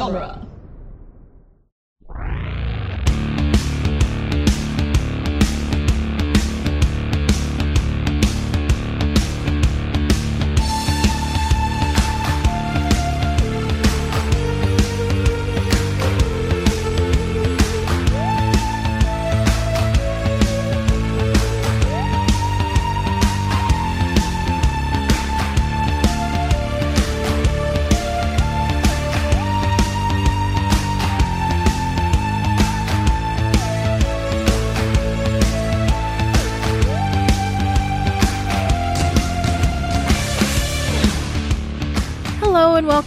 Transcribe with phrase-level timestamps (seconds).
[0.00, 0.49] genre.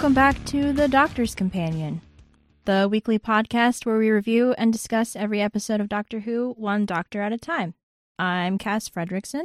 [0.03, 2.01] Welcome back to The Doctor's Companion,
[2.65, 7.21] the weekly podcast where we review and discuss every episode of Doctor Who one doctor
[7.21, 7.73] at a time.
[8.19, 9.43] I'm Cass Fredrickson,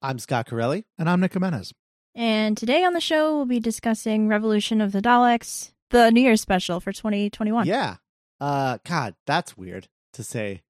[0.00, 0.86] I'm Scott Corelli.
[0.98, 1.74] And I'm Nick Jimenez.
[2.14, 6.40] and today on the show we'll be discussing Revolution of the Daleks, the New Year's
[6.40, 7.66] special for 2021.
[7.66, 7.96] Yeah.
[8.40, 10.62] Uh God, that's weird to say.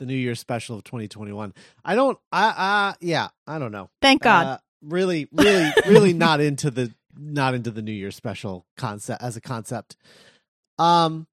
[0.00, 1.54] The New Year's special of 2021.
[1.84, 3.88] I don't I uh yeah, I don't know.
[4.02, 4.46] Thank God.
[4.46, 9.36] Uh, really, really, really not into the not into the New Year special concept as
[9.36, 9.96] a concept.
[10.78, 11.26] Um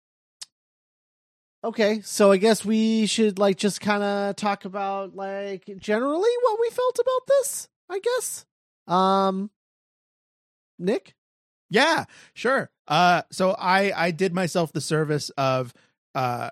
[1.64, 6.59] Okay, so I guess we should like just kind of talk about like generally what
[6.59, 8.45] we felt about this, I guess.
[8.88, 9.50] Um
[10.78, 11.16] Nick?
[11.69, 12.69] Yeah, sure.
[12.88, 15.73] Uh, so I I did myself the service of
[16.13, 16.50] uh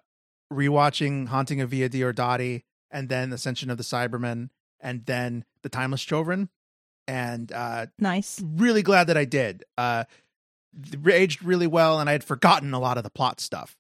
[0.51, 6.03] rewatching Haunting of Villa Diodati and then Ascension of the Cybermen and then The Timeless
[6.03, 6.49] Children,
[7.07, 8.41] and uh, nice.
[8.43, 9.63] really glad that I did.
[9.77, 10.05] Uh,
[11.07, 13.77] aged really well, and I had forgotten a lot of the plot stuff.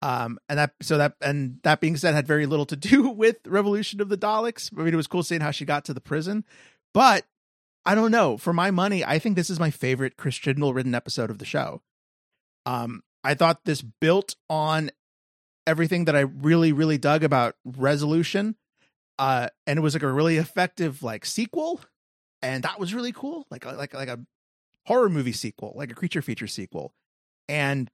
[0.00, 3.36] Um, and that so that and that being said, had very little to do with
[3.46, 4.70] Revolution of the Daleks.
[4.76, 6.44] I mean, it was cool seeing how she got to the prison,
[6.92, 7.24] but
[7.84, 8.36] I don't know.
[8.36, 11.44] For my money, I think this is my favorite Chris Chibnall written episode of the
[11.44, 11.82] show.
[12.66, 14.90] Um, I thought this built on
[15.66, 18.56] everything that I really, really dug about Resolution.
[19.18, 21.80] Uh, and it was like a really effective like sequel,
[22.42, 23.46] and that was really cool.
[23.50, 24.20] Like like like a
[24.86, 26.92] horror movie sequel, like a creature feature sequel.
[27.48, 27.90] And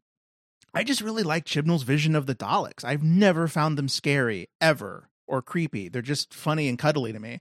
[0.74, 2.84] I just really like Chibnall's vision of the Daleks.
[2.84, 5.88] I've never found them scary ever or creepy.
[5.88, 7.40] They're just funny and cuddly to me.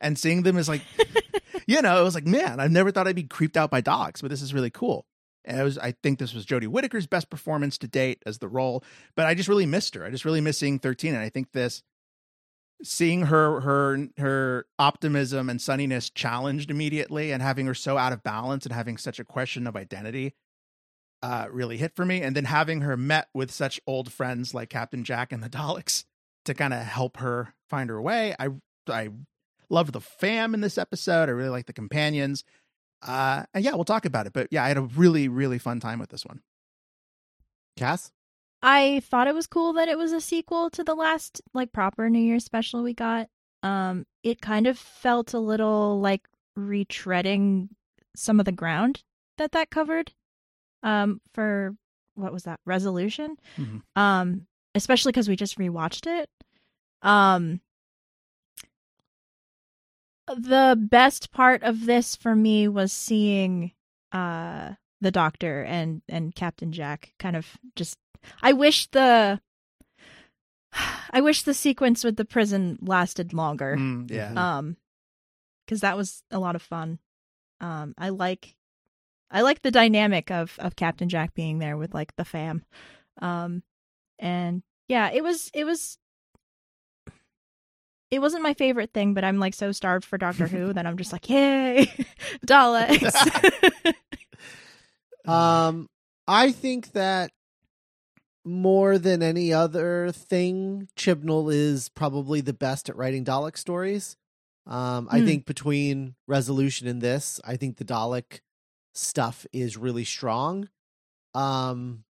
[0.00, 0.82] And seeing them is like,
[1.66, 4.20] you know, it was like, man, I never thought I'd be creeped out by Daleks,
[4.20, 5.06] but this is really cool.
[5.44, 8.48] And it was, I think this was Jodie Whittaker's best performance to date as the
[8.48, 8.82] role,
[9.14, 10.04] but I just really missed her.
[10.04, 11.14] I just really miss seeing 13.
[11.14, 11.82] And I think this,
[12.82, 18.22] seeing her, her, her optimism and sunniness challenged immediately and having her so out of
[18.22, 20.34] balance and having such a question of identity
[21.22, 22.22] uh, really hit for me.
[22.22, 26.04] And then having her met with such old friends like Captain Jack and the Daleks
[26.44, 28.34] to kind of help her find her way.
[28.38, 28.48] I,
[28.88, 29.10] I
[29.68, 31.28] loved the fam in this episode.
[31.28, 32.44] I really like the companions.
[33.06, 34.32] Uh, and yeah, we'll talk about it.
[34.32, 36.42] But yeah, I had a really, really fun time with this one.
[37.76, 38.10] Cass?
[38.62, 42.08] I thought it was cool that it was a sequel to the last like proper
[42.10, 43.28] New Year's special we got.
[43.62, 46.26] Um it kind of felt a little like
[46.58, 47.68] retreading
[48.16, 49.02] some of the ground
[49.38, 50.12] that that covered
[50.82, 51.76] um for
[52.14, 53.82] what was that resolution Mhm.
[53.94, 56.30] um especially cuz we just rewatched it
[57.02, 57.60] um
[60.26, 63.72] the best part of this for me was seeing
[64.12, 64.72] uh
[65.02, 67.46] the doctor and and Captain Jack kind of
[67.76, 67.98] just
[68.42, 69.40] I wish the
[71.10, 73.76] I wish the sequence with the prison lasted longer.
[73.76, 74.32] Mm, yeah.
[74.58, 74.76] Um
[75.66, 76.98] cuz that was a lot of fun.
[77.60, 78.56] Um I like
[79.30, 82.64] I like the dynamic of of Captain Jack being there with like the fam.
[83.20, 83.62] Um
[84.18, 85.98] and yeah, it was it was
[88.10, 90.96] it wasn't my favorite thing, but I'm like so starved for Doctor Who that I'm
[90.96, 91.86] just like, yay,
[92.46, 93.92] Daleks.
[95.26, 95.88] Um,
[96.28, 97.32] I think that
[98.46, 104.16] more than any other thing, Chibnall is probably the best at writing Dalek stories.
[104.66, 105.26] Um, I Hmm.
[105.26, 108.40] think between Resolution and this, I think the Dalek
[108.94, 110.68] stuff is really strong.
[111.34, 112.04] Um,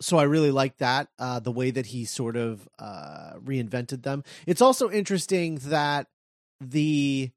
[0.00, 4.24] so I really like that uh, the way that he sort of uh, reinvented them.
[4.46, 6.08] It's also interesting that
[6.60, 7.30] the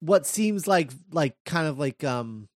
[0.00, 2.48] what seems like like kind of like um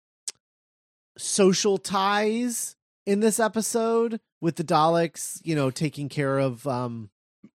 [1.17, 7.09] social ties in this episode with the Daleks, you know, taking care of um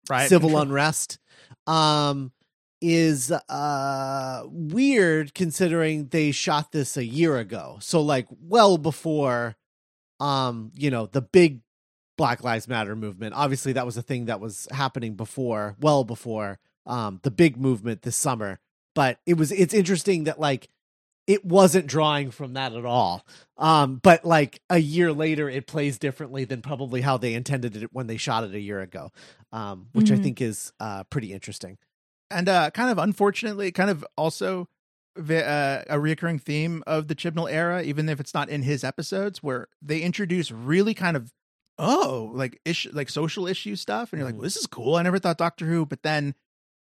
[0.09, 0.29] right.
[0.29, 1.19] civil unrest
[1.67, 2.33] um
[2.81, 7.79] is uh weird considering they shot this a year ago.
[7.81, 9.56] So like well before
[10.21, 11.61] um you know the big
[12.17, 13.35] Black Lives Matter movement.
[13.35, 18.03] Obviously that was a thing that was happening before, well before um the big movement
[18.03, 18.61] this summer.
[18.95, 20.69] But it was it's interesting that like
[21.29, 23.25] it wasn't drawing from that at all.
[23.57, 27.91] Um, but like a year later, it plays differently than probably how they intended it
[27.93, 29.13] when they shot it a year ago,
[29.53, 30.23] um, which I Mhm.
[30.23, 31.79] think is uh, pretty interesting.
[32.31, 34.69] and uh kind of unfortunately kind of also
[35.19, 39.43] uh, a reoccurring theme of the chibnall era even if it's not in his episodes
[39.43, 41.33] where they introduce really kind of
[41.79, 44.39] oh like issue like social issue stuff and you're like Mhm.
[44.39, 46.35] well, this is cool i never thought doctor who but then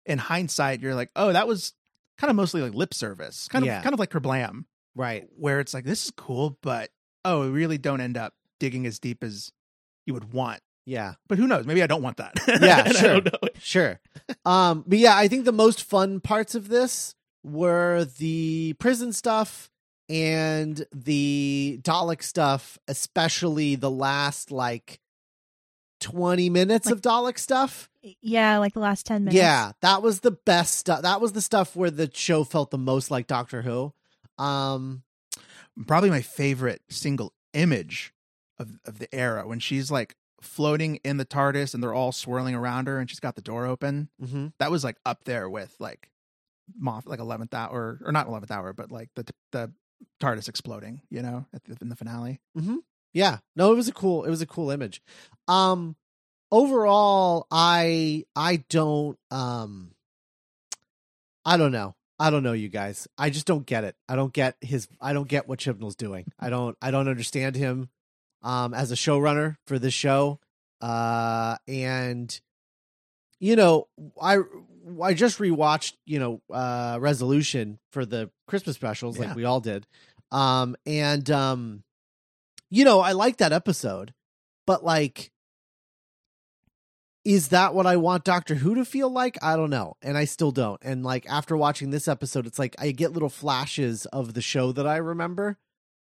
[0.05, 1.73] in hindsight you're like oh that was
[2.17, 3.81] kind of mostly like lip service kind of Yeah.
[3.81, 4.65] kind of like kerblam
[4.95, 5.27] Right.
[5.37, 6.89] where it's like this is cool but
[7.25, 9.51] oh we really don't end up digging as deep as
[10.05, 11.13] you would want Yeah.
[11.27, 13.21] but who knows maybe i don't want that Yeah, sure.
[13.59, 13.99] Sure.
[14.45, 19.69] Um, but yeah, I think the most fun parts of this were the prison stuff
[20.09, 24.99] and the Dalek stuff, especially the last like
[26.01, 27.89] 20 minutes Like- of Dalek stuff.
[28.21, 29.37] Yeah, like the last 10 minutes.
[29.37, 31.03] Yeah, that was the best stuff.
[31.03, 33.93] That was the stuff where the show felt the most like Doctor Who.
[34.39, 35.03] Um,
[35.87, 38.13] probably my favorite single image
[38.59, 42.55] of of the era when she's like floating in the TARDIS and they're all swirling
[42.55, 44.09] around her and she's got the door open.
[44.21, 44.53] mhm.
[44.59, 46.09] That was like up there with like
[46.81, 49.71] Moff like eleventh hour or not eleventh hour, but like the the
[50.19, 51.01] TARDIS exploding.
[51.11, 52.39] You know, at the, in the finale.
[53.13, 53.39] Yeah.
[53.55, 55.01] No, it was a cool it was a cool image.
[55.47, 55.95] Um
[56.51, 59.91] overall I I don't um
[61.45, 61.95] I don't know.
[62.19, 63.07] I don't know you guys.
[63.17, 63.95] I just don't get it.
[64.07, 66.31] I don't get his I don't get what Chibnall's doing.
[66.39, 67.89] I don't I don't understand him
[68.43, 70.39] um as a showrunner for this show.
[70.79, 72.39] Uh and
[73.39, 73.87] you know,
[74.21, 74.37] I
[75.01, 79.27] I just rewatched, you know, uh Resolution for the Christmas specials Yeah.
[79.27, 79.87] like we all did.
[80.31, 81.83] Um and um
[82.71, 84.13] you know, I like that episode,
[84.65, 85.31] but like,
[87.23, 89.37] is that what I want Doctor Who to feel like?
[89.43, 89.95] I don't know.
[90.01, 90.81] And I still don't.
[90.83, 94.71] And like, after watching this episode, it's like I get little flashes of the show
[94.71, 95.57] that I remember.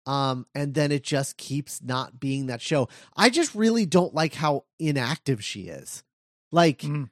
[0.08, 2.90] Um, and then it just keeps not being that show.
[3.16, 6.04] I just really don't like how inactive she is.
[6.52, 7.10] Like, Mm.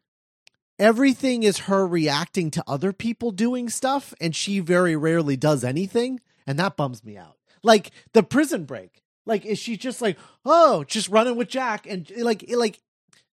[0.80, 6.20] everything is her reacting to other people doing stuff, and she very rarely does anything.
[6.48, 7.38] And that bums me out.
[7.62, 9.03] Like the prison break.
[9.26, 11.88] Like, is she just like, oh, just running with Jack?
[11.88, 12.80] And like, like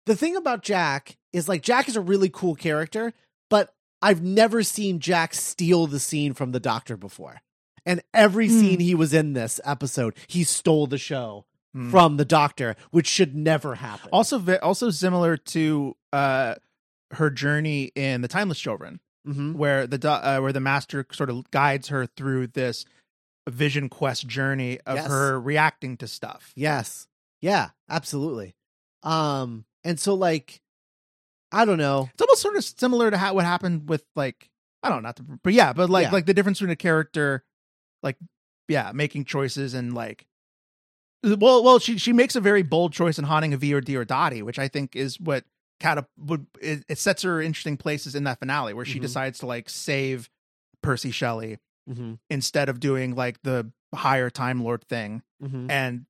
[0.07, 3.13] the thing about Jack is like Jack is a really cool character,
[3.49, 7.41] but I've never seen Jack steal the scene from the Doctor before.
[7.87, 8.61] And every Hmm.
[8.61, 11.45] scene he was in this episode, he stole the show
[11.75, 11.91] Hmm.
[11.91, 14.09] from the Doctor, which should never happen.
[14.13, 16.55] Also, also similar to uh
[17.13, 19.01] her journey in the Timeless Children.
[19.29, 19.53] mm-hmm.
[19.53, 22.87] where the do- uh, where the master sort of guides her through this
[23.49, 25.07] vision quest journey of Yes.
[25.09, 26.53] her reacting to stuff.
[26.55, 27.09] Yes.
[27.41, 28.55] Yeah, absolutely.
[29.03, 30.61] Um, and so like,
[31.53, 32.09] I don't know.
[32.13, 34.51] It's almost sort of similar to how what happened with like
[34.83, 36.13] I don't know, not to, but yeah, but like Yeah.
[36.13, 37.45] like the difference between a character,
[38.03, 38.17] like
[38.69, 40.27] yeah, making choices and like.
[41.23, 43.95] Well, well, she she makes a very bold choice in haunting a V or D
[43.97, 45.45] or Dottie, which I think is what
[45.81, 49.03] catap would it, it sets her interesting places in that finale where she Mhm.
[49.03, 50.31] decides to like save
[50.83, 52.15] Percy Shelley Mm-hmm.
[52.29, 55.71] instead of doing like the higher Time Lord thing Mm-hmm.
[55.71, 56.07] and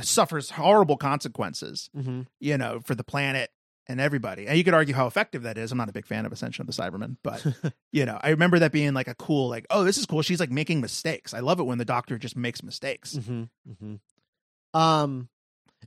[0.00, 2.22] suffers horrible consequences, Mm-hmm.
[2.40, 3.50] you know, for the planet
[3.86, 4.46] and everybody.
[4.46, 5.70] And you could argue how effective that is.
[5.70, 7.44] I'm not a big fan of Ascension of the Cybermen, but
[7.92, 10.22] you know, I remember that being like a cool, like, oh, this is cool.
[10.22, 11.32] She's like making mistakes.
[11.34, 13.14] I love it when the doctor just makes mistakes.
[13.14, 13.42] Mm-hmm.
[13.70, 14.78] Mm-hmm.
[14.78, 15.28] Um,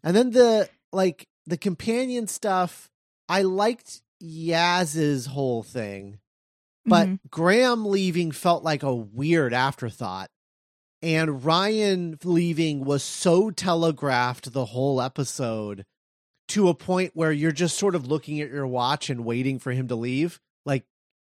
[0.04, 2.90] and then the like the companion stuff.
[3.30, 6.20] I liked Yaz's whole thing,
[6.88, 7.20] but Mhm.
[7.30, 10.30] Graham leaving felt like a weird afterthought.
[11.04, 15.86] And Ryan leaving was so telegraphed the whole episode
[16.48, 19.72] to a point where you're just sort of looking at your watch and waiting for
[19.72, 20.40] him to leave.
[20.66, 20.86] Like,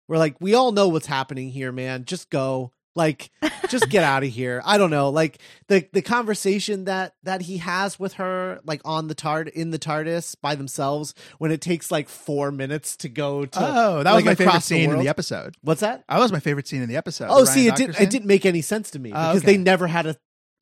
[0.07, 2.05] we're like, we all know what's happening here, man.
[2.05, 2.73] Just go.
[2.97, 3.31] Like,
[3.69, 4.63] just get out of here.
[4.65, 5.11] I don't know.
[5.11, 9.71] Like the the conversation that that he has with her, like on the tard in
[9.71, 14.13] the TARDIS by themselves, when it takes like four minutes to go to Oh, that
[14.13, 15.57] like, was my favorite across the scene in the episode.
[15.63, 16.05] What's that?
[16.09, 17.29] That was my favorite scene in the episode.
[17.31, 19.63] Oh, see, it didn't it didn't make any sense to me Oh, because they okay.
[19.63, 20.17] never had a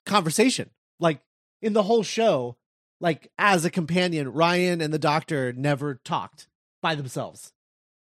[0.06, 0.70] conversation.
[0.98, 1.20] Like
[1.60, 2.56] in the whole show,
[3.00, 6.48] like as a companion, Ryan and the Doctor never talked
[6.80, 7.52] by themselves,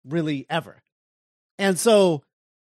[0.05, 0.83] really ever.
[1.59, 2.23] And so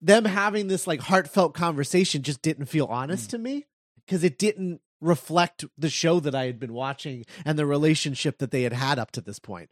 [0.04, 3.32] them having this like heartfelt conversation just didn't feel honest Mm.
[3.32, 3.66] to me
[4.06, 8.52] because it didn't reflect the show that I had been watching and the relationship that
[8.52, 9.70] they had had up to this point.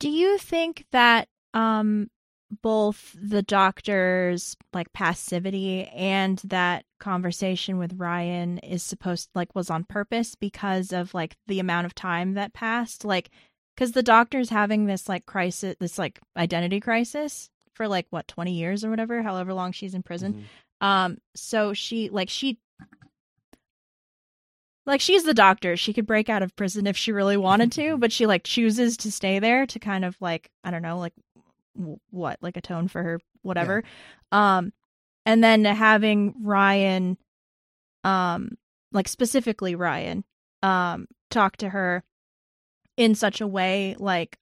[0.00, 2.08] Do you think that um
[2.62, 9.84] both the doctor's like passivity and that conversation with Ryan is supposed like was on
[9.84, 13.28] purpose because of like the amount of time that passed like
[13.76, 18.52] cuz the doctor's having this like crisis this like identity crisis for like what 20
[18.52, 20.46] years or whatever however long she's in prison
[20.82, 22.58] Um, so she like she
[24.86, 25.76] like she's the doctor.
[25.76, 28.96] She could break out of prison if she really wanted to, but she like chooses
[28.98, 31.12] to stay there to kind of like I don't know, like
[31.76, 33.82] w- what, like atone for her whatever.
[34.32, 34.72] Um
[35.26, 37.16] and then having Ryan
[38.04, 38.56] um
[38.92, 40.24] like specifically Ryan
[40.62, 42.02] um talk to her
[42.96, 44.38] in such a way like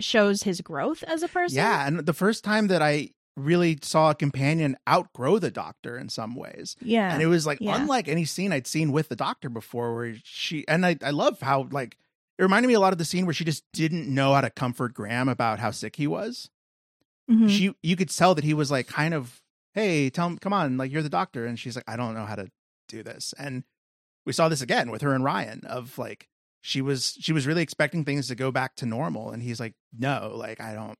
[0.00, 1.56] shows his growth as a person.
[1.56, 6.08] Yeah, and the first time that I really saw a companion outgrow the doctor in
[6.10, 6.76] some ways.
[6.82, 7.12] Yeah.
[7.12, 7.76] And it was like Yeah.
[7.80, 11.40] unlike any scene I'd seen with the doctor before where she and I I love
[11.40, 11.96] how like
[12.38, 14.50] it reminded me a lot of the scene where she just didn't know how to
[14.50, 16.50] comfort Graham about how sick he was.
[17.30, 17.48] Mhm.
[17.48, 19.40] She you could tell that he was like kind of,
[19.72, 21.46] hey, tell him come on, like you're the doctor.
[21.46, 22.50] And she's like, I don't know how to
[22.88, 23.32] do this.
[23.38, 23.64] And
[24.26, 26.28] we saw this again with her and Ryan of like
[26.62, 29.30] she was she was really expecting things to go back to normal.
[29.30, 30.96] And he's like, No, like I don't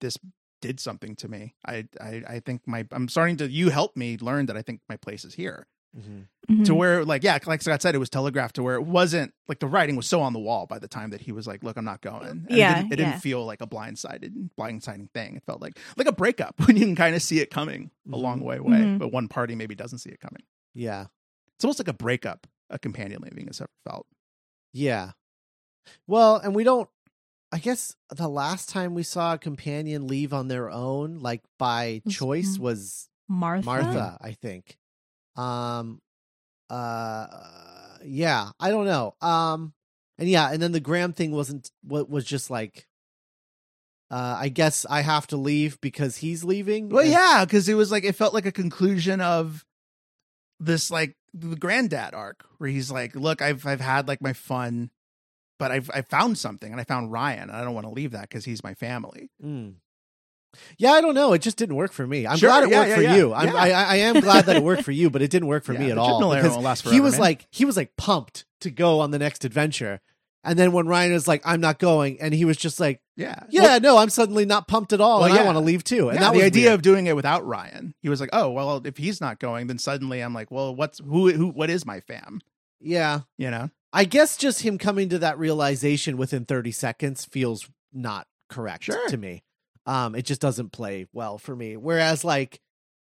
[0.00, 0.18] this
[0.60, 1.54] did something to me.
[1.64, 4.80] I I I think my I'm starting to you helped me learn that I think
[4.88, 5.66] my place is here.
[5.96, 6.64] Mhm.
[6.64, 9.60] To where like yeah, like Scott said, it was telegraphed to where it wasn't like
[9.60, 11.76] the writing was so on the wall by the time that he was like, "Look,
[11.76, 13.10] I'm not going." And Yeah, it didn't, it yeah.
[13.10, 15.36] didn't feel like a blindsided blindsiding thing.
[15.36, 18.16] It felt like like a breakup when you can kind of see it coming a
[18.16, 18.20] Mhm.
[18.22, 18.98] long way away, Mhm.
[18.98, 20.42] but one party maybe doesn't see it coming.
[20.74, 21.06] Yeah.
[21.54, 24.06] It's almost like a breakup a companion leaving has ever felt.
[24.74, 25.12] Yeah.
[26.06, 26.88] Well, and we don't
[27.52, 32.02] I guess the last time we saw a companion leave on their own, like by
[32.10, 33.64] choice, was Martha.
[33.64, 34.76] Martha, I think.
[35.36, 36.00] Um
[36.68, 37.26] uh
[38.04, 39.14] yeah, I don't know.
[39.20, 39.72] Um
[40.18, 42.86] and yeah, and then the Graham thing wasn't what was just like
[44.10, 46.88] uh I guess I have to leave because he's leaving.
[46.88, 49.64] Well, And- yeah, because it was like it felt like a conclusion of
[50.60, 54.90] this like the granddad arc where he's like, "Look, I've I've had like my fun,
[55.58, 58.12] but I've I found something, and I found Ryan, and I don't want to leave
[58.12, 59.74] that because he's my family." Mm.
[60.78, 61.32] Yeah, I don't know.
[61.32, 62.28] It just didn't work for me.
[62.28, 63.34] I'm Sure, glad it yeah, worked yeah, for yeah, you.
[63.34, 63.56] I'm.
[63.56, 65.90] I, I am glad that it worked for you, but it didn't work for me
[65.90, 66.20] at all.
[66.20, 67.20] Won't he was man.
[67.20, 70.00] like he was like pumped to go on the next adventure,
[70.44, 73.40] and then when Ryan was like, "I'm not going," and he was just like, Yeah,
[73.50, 75.82] "Yeah, Well, no, I'm suddenly not pumped at all, Well, and I want to leave
[75.84, 76.74] too." And yeah, that the idea weird.
[76.74, 79.78] of doing it without Ryan, he was like, "Oh, well, if he's not going, then
[79.78, 82.40] suddenly I'm like, well, what's who who what is my fam?"
[82.80, 83.70] yeah, You know?
[83.92, 89.08] I guess just him coming to that realization within 30 seconds feels not correct Sure.
[89.08, 89.44] to me.
[89.86, 91.76] Um, it just doesn't play well for me.
[91.76, 92.60] Whereas, like,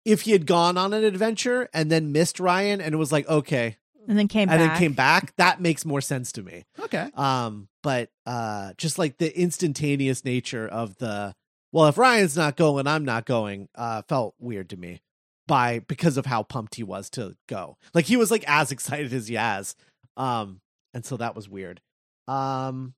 [0.05, 3.29] if he had gone on an adventure and then missed Ryan and it was like,
[3.29, 3.77] okay,
[4.07, 4.71] and then came and back.
[4.71, 6.65] then came back, that makes more sense to me.
[6.79, 7.11] Okay.
[7.15, 11.35] Um, but uh, just like the instantaneous nature of the
[11.73, 13.69] well, if Ryan's not going, I'm not going.
[13.75, 15.03] Uh, felt weird to me
[15.47, 17.77] by because of how pumped he was to go.
[17.95, 19.75] Like he was like as excited as Yaz.
[20.17, 20.61] Um,
[20.95, 21.81] and so that was weird.
[22.27, 22.95] Um,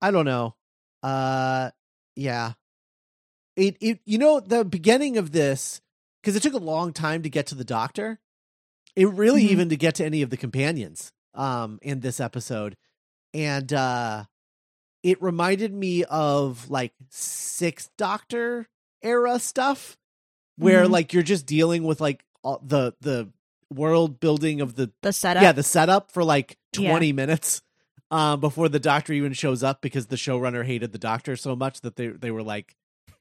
[0.00, 0.54] I don't know.
[1.02, 1.70] Uh,
[2.14, 2.52] yeah.
[3.56, 5.80] It it you know the beginning of this
[6.20, 8.18] because it took a long time to get to the doctor.
[8.96, 9.50] It really Mhm.
[9.50, 12.76] even to get to any of the companions um in this episode.
[13.34, 14.24] And uh
[15.02, 18.68] it reminded me of like sixth doctor
[19.02, 19.96] era stuff
[20.56, 20.90] where Mhm.
[20.90, 23.30] like you're just dealing with like all the the
[23.72, 25.42] world building of the the setup.
[25.42, 26.90] yeah the setup for like Yeah.
[26.90, 27.62] 20 minutes
[28.10, 31.80] um before the doctor even shows up because the showrunner hated the doctor so much
[31.82, 32.76] that they they were like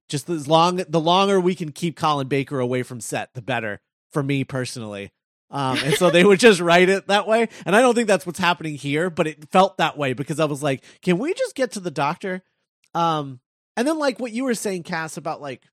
[0.08, 3.82] just as long the longer we can keep Colin Baker away from set the better
[4.12, 5.12] for me personally
[5.52, 7.48] um and so they would just write it that way.
[7.66, 10.46] And I don't think that's what's happening here but it felt that way because I
[10.46, 12.44] was like can we just get to the doctor?
[12.94, 13.40] Um
[13.78, 15.64] and then like what you were saying Cass about like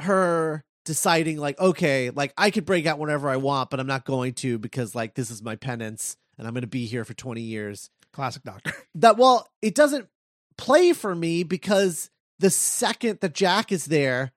[0.00, 4.06] her deciding like okay like i could break out whenever i want but i'm not
[4.06, 7.12] going to because like this is my penance and i'm going to be here for
[7.12, 7.90] 20 years.
[8.14, 8.72] Classic doctor.
[8.94, 10.08] that well it doesn't
[10.56, 14.32] play for me because the second that jack is there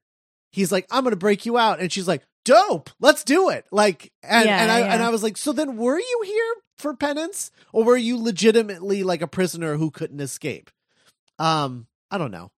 [0.52, 1.80] he's like i'm going to break you out.
[1.80, 2.90] And she's like dope.
[3.00, 3.66] Let's do it.
[3.72, 4.94] Like and Yeah, and i yeah.
[4.94, 7.52] and i was like so then were you here for penance?
[7.74, 10.70] Or were you legitimately like a prisoner who couldn't escape?
[11.40, 12.52] Um i don't know.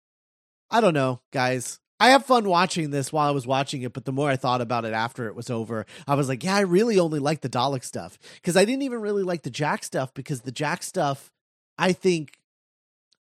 [0.71, 1.79] I don't know, guys.
[1.99, 4.59] I have fun watching this while I was watching it, but the more I thought
[4.59, 7.49] about it after it was over, I was like, yeah, I really only like the
[7.49, 8.17] Dalek stuff.
[8.35, 11.31] Because I didn't even really like the Jack stuff because the Jack stuff,
[11.77, 12.39] I think,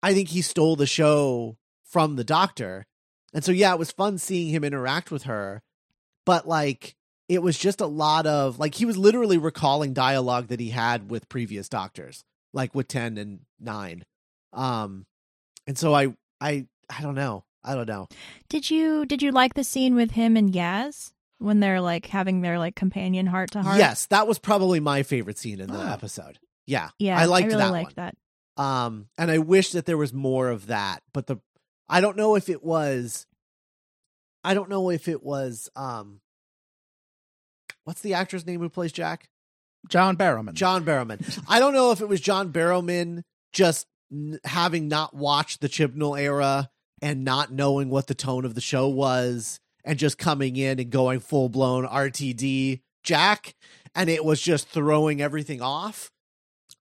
[0.02, 2.86] I think he stole the show from the Doctor,
[3.34, 5.62] and so yeah, it was fun seeing him interact with her,
[6.30, 6.94] but like
[7.28, 11.10] it was just a lot of like he was literally recalling dialogue that he had
[11.10, 12.22] with previous Doctors,
[12.52, 14.04] like with ten and nine,
[14.52, 15.06] um,
[15.66, 17.42] and so I I I don't know.
[17.64, 18.06] I don't know.
[18.48, 22.42] Did you did you like the scene with him and Yaz when they're like having
[22.42, 23.78] their like companion heart to heart?
[23.78, 25.92] Yes, that was probably my favorite scene in the Oh.
[25.92, 26.38] episode.
[26.66, 26.90] Yeah.
[27.00, 27.18] Yeah.
[27.18, 28.12] I liked really that liked one.
[28.56, 28.62] that.
[28.62, 31.38] Um and I wish that there was more of that, but the
[31.88, 33.26] I don't know if it was
[34.44, 36.20] I don't know if it was um
[37.84, 39.28] what's the actor's name who plays Jack?
[39.88, 40.52] John Barrowman.
[40.54, 41.42] John Barrowman.
[41.48, 46.20] I don't know if it was John Barrowman just n- having not watched the Chibnall
[46.20, 46.70] era
[47.00, 50.90] and not knowing what the tone of the show was and just coming in and
[50.90, 53.54] going full blown RTD Jack
[53.94, 56.10] and it was just throwing everything off.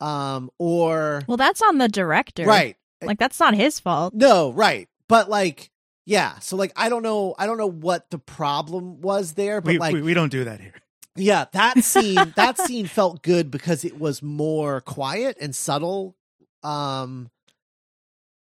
[0.02, 2.44] Um or Well, that's on the director.
[2.46, 2.76] right.
[3.02, 4.14] Like that's not his fault.
[4.14, 4.90] No, right.
[5.08, 5.72] But like
[6.10, 9.72] yeah, so like I don't know I don't know what the problem was there but
[9.74, 10.74] we, like we, we don't do that here.
[11.16, 16.16] yeah, that scene that scene felt good because it was more quiet and subtle
[16.64, 17.30] um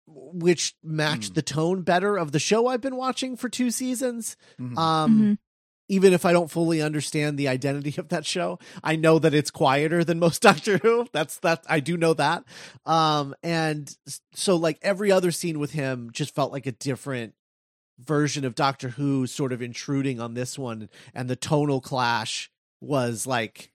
[0.07, 1.33] which matched Hmm.
[1.35, 4.35] the tone better of the show I've been watching for two seasons.
[4.59, 4.77] Mhm.
[4.77, 5.37] Um Mhm.
[5.87, 9.51] even if I don't fully understand the identity of that show, I know that it's
[9.51, 11.05] quieter than most Doctor Who.
[11.13, 12.43] That's that I do know that.
[12.85, 13.95] Um and
[14.33, 17.33] so like every other scene with him just felt like a different
[18.05, 23.27] version of Doctor Who sort of intruding on this one and the tonal clash was
[23.27, 23.71] like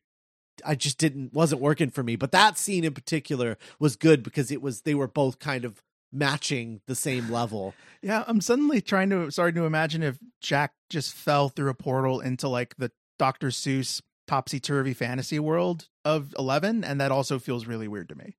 [0.64, 2.16] I just didn't wasn't working for me.
[2.16, 5.82] But that scene in particular was good because it was they were both kind of
[6.12, 7.74] matching the same level.
[8.02, 12.20] Yeah, I'm suddenly trying to starting to imagine if Jack just fell through a portal
[12.20, 13.48] into like the Dr.
[13.48, 18.36] Seuss topsy turvy fantasy world of Eleven, and that also feels really weird to me.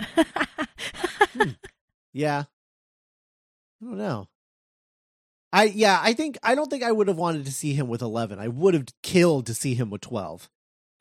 [1.34, 1.50] Hmm.
[2.12, 2.44] Yeah.
[3.80, 4.28] I don't know.
[5.52, 8.02] I yeah, I think I don't think I would have wanted to see him with
[8.02, 8.38] 11.
[8.38, 10.48] I would have killed to see him with 12.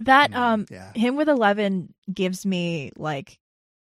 [0.02, 3.40] that Mm, um yeah, him with 11 gives me like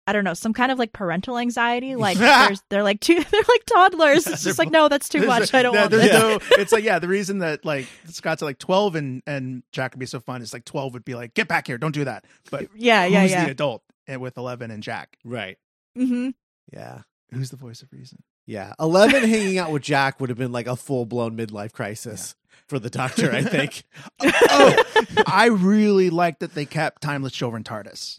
[0.05, 1.95] I don't know, some kind of like parental anxiety.
[1.97, 4.27] Like there's they're like two they're like toddlers.
[4.27, 5.55] It's They're just like no, that's too much.
[5.55, 6.19] a- I don't yeah, want there's that.
[6.21, 6.39] no.
[6.63, 10.07] It's like yeah, the reason that like Scott's like 12 and and Jack would be
[10.07, 12.25] so fun is like 12 would be like get back here, don't do that.
[12.51, 13.45] But Yeah, yeah, who's yeah.
[13.47, 15.17] the adult and with 11 and Jack?
[15.25, 15.57] Right.
[15.97, 16.31] Mm-hmm.
[16.73, 17.03] Yeah.
[17.33, 18.23] Who's the voice of reason?
[18.47, 18.73] Yeah.
[18.81, 22.35] 11 hanging out with Jack would have been like a full-blown midlife crisis
[22.69, 23.85] for the doctor, I think.
[24.21, 24.83] oh,
[25.27, 28.19] I really liked that they kept Timeless Children TARDIS.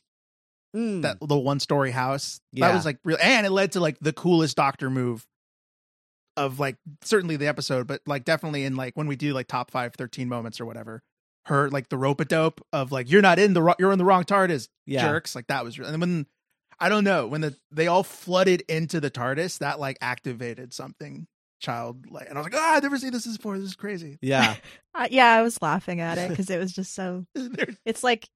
[0.75, 1.03] Mm.
[1.03, 2.41] That little one story house.
[2.51, 2.67] Yeah.
[2.67, 5.25] That was like real and it led to like the coolest doctor move
[6.35, 9.69] of like certainly the episode, but like definitely in like when we do like top
[9.69, 11.03] five 13 moments or whatever.
[11.45, 13.97] Her like the rope a dope of like you're not in the ro- you're in
[13.97, 15.01] the wrong TARDIS yeah.
[15.01, 15.35] jerks.
[15.35, 15.89] Like that was real.
[15.89, 16.25] And when
[16.83, 21.27] I don't know when the they all flooded into the TARDIS, that like activated something
[21.61, 23.57] childlike, and I was like, ah, I've never seen this before.
[23.57, 24.19] This is crazy.
[24.21, 24.55] Yeah.
[24.95, 27.25] Uh, yeah, I was laughing at it because it was just so.
[27.85, 28.27] It's like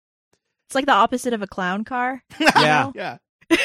[0.68, 2.24] it's like the opposite of a clown car.
[2.40, 2.92] Yeah.
[2.96, 3.18] yeah.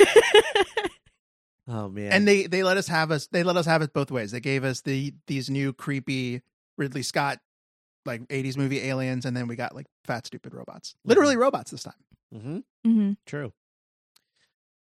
[1.68, 2.12] Oh man.
[2.12, 4.32] And they they let us have us they let us have it both ways.
[4.32, 6.42] They gave us the these new creepy
[6.76, 7.38] Ridley Scott
[8.04, 11.84] like 80s movie aliens, and then we got like fat stupid robots, literally robots this
[11.84, 11.94] time.
[12.32, 13.52] hmm hmm True.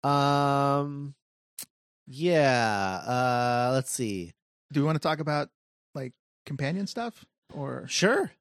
[0.03, 1.13] Um
[2.07, 4.31] yeah, uh let's see.
[4.73, 5.49] Do we want to talk about
[5.95, 6.13] like
[6.45, 8.31] companion stuff or Sure.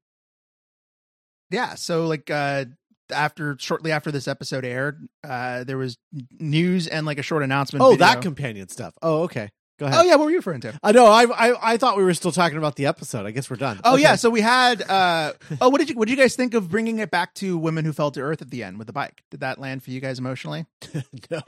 [1.51, 2.65] yeah so like uh
[3.13, 5.97] after shortly after this episode aired uh there was
[6.39, 8.07] news and like a short announcement Oh, video.
[8.07, 8.95] that companion stuff.
[9.03, 9.51] Oh, okay.
[9.81, 9.99] Go ahead.
[9.99, 11.07] oh yeah what were you referring to I know.
[11.07, 13.27] I, I I thought we were still talking about the episode.
[13.27, 13.81] I guess we're done.
[13.83, 14.03] oh Okay.
[14.03, 16.69] yeah so we had uh oh what did you what did you guys think of
[16.71, 19.23] bringing it back to women who fell to earth at the end with the bike
[19.31, 20.67] did that land for you guys emotionally
[21.31, 21.41] no,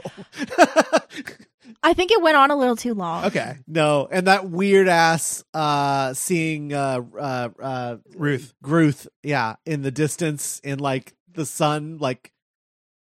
[1.83, 3.25] I think it went on a little too long.
[3.27, 9.83] okay no, and that weird ass uh seeing uh uh uh ruth Gruth, yeah, in
[9.83, 12.32] the distance in like the sun, like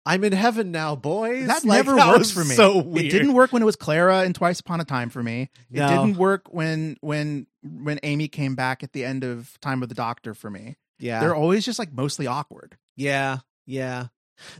[0.07, 1.49] I'm in heaven now, boys.
[1.49, 3.07] that Like, never that works for me So weird.
[3.07, 5.79] it didn't work when it was clara and twice upon a time for me it
[5.81, 5.89] No.
[5.89, 9.95] didn't work when when when amy came back at the end of time of the
[9.97, 14.07] doctor for me Yeah, they're always just like mostly awkward Yeah, yeah.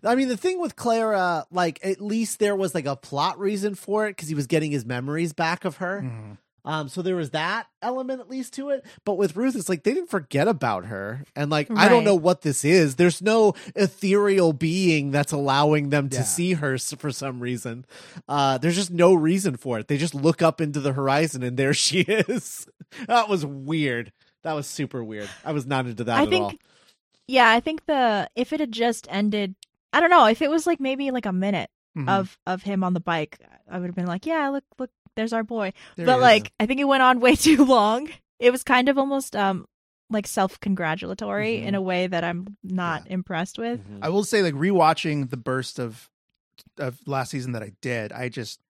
[0.03, 3.75] I mean, the thing with Clara, like, at least there was like a plot reason
[3.75, 6.01] for it because he was getting his memories back of her.
[6.01, 6.39] Mhm.
[6.67, 8.85] Um, so there was that element at least to it.
[9.05, 12.17] But with Ruth, it's like they didn't forget about her, and like I don't know
[12.17, 12.97] what this is.
[12.97, 16.23] There's no ethereal being that's allowing them to Yeah.
[16.25, 17.87] see her for some reason.
[18.29, 19.87] Uh, there's just no reason for it.
[19.89, 22.67] They just look up into the horizon, and there she is.
[23.07, 24.13] that was weird.
[24.43, 25.29] That was super weird.
[25.45, 26.53] I was not into that I at think all.
[27.29, 29.55] yeah, I think the if it had just ended
[29.93, 32.09] I don't know, if it was like maybe like a minute Mhm.
[32.09, 33.39] of of him on the bike,
[33.71, 35.73] I would have been like, Yeah, look look, there's our boy.
[35.97, 38.09] There but like I think it went on way too long.
[38.39, 39.67] It was kind of almost um
[40.11, 41.65] like self congratulatory Mhm.
[41.67, 43.81] in a way that I'm not impressed with.
[43.81, 43.99] Mhm.
[44.03, 46.09] I will say, like rewatching the burst of
[46.79, 48.61] of last season that I did, I just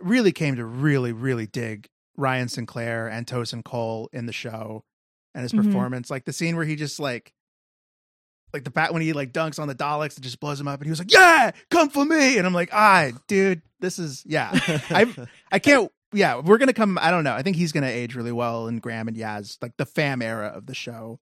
[0.00, 1.86] really came to really, really dig
[2.16, 4.82] Ryan Sinclair and Tosin Cole in the show
[5.34, 5.64] and his Mhm.
[5.64, 6.10] performance.
[6.10, 7.32] Like the scene where he just like
[8.52, 10.80] like the bat when he like dunks on the Daleks and just blows him up
[10.80, 12.36] and he was like, Yeah, come for me.
[12.36, 14.50] And I'm like, ah, dude, this is yeah.
[14.90, 15.14] I
[15.52, 17.34] I can't yeah, we're gonna come I don't know.
[17.34, 20.48] I think he's gonna age really well in Graham and Yaz, like the fam era
[20.48, 21.20] of the show.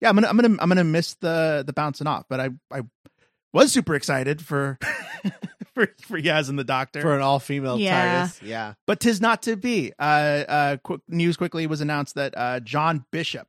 [0.00, 2.82] yeah, I'm gonna I'm gonna I'm gonna miss the the bouncing off, but I I
[3.52, 4.78] was super excited for
[5.74, 7.00] for for Yaz and the Doctor.
[7.00, 8.26] for an all female Yeah.
[8.26, 8.42] TARDIS.
[8.42, 8.74] Yeah.
[8.86, 9.92] but tis not to be.
[9.98, 10.02] Uh,
[10.48, 13.48] uh, quick news quickly was announced that uh, John Bishop,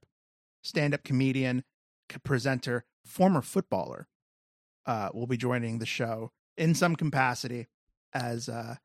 [0.63, 1.63] stand-up comedian,
[2.23, 4.07] presenter, former footballer,
[4.85, 7.67] uh, will be joining the show in some capacity
[8.13, 8.75] as uh,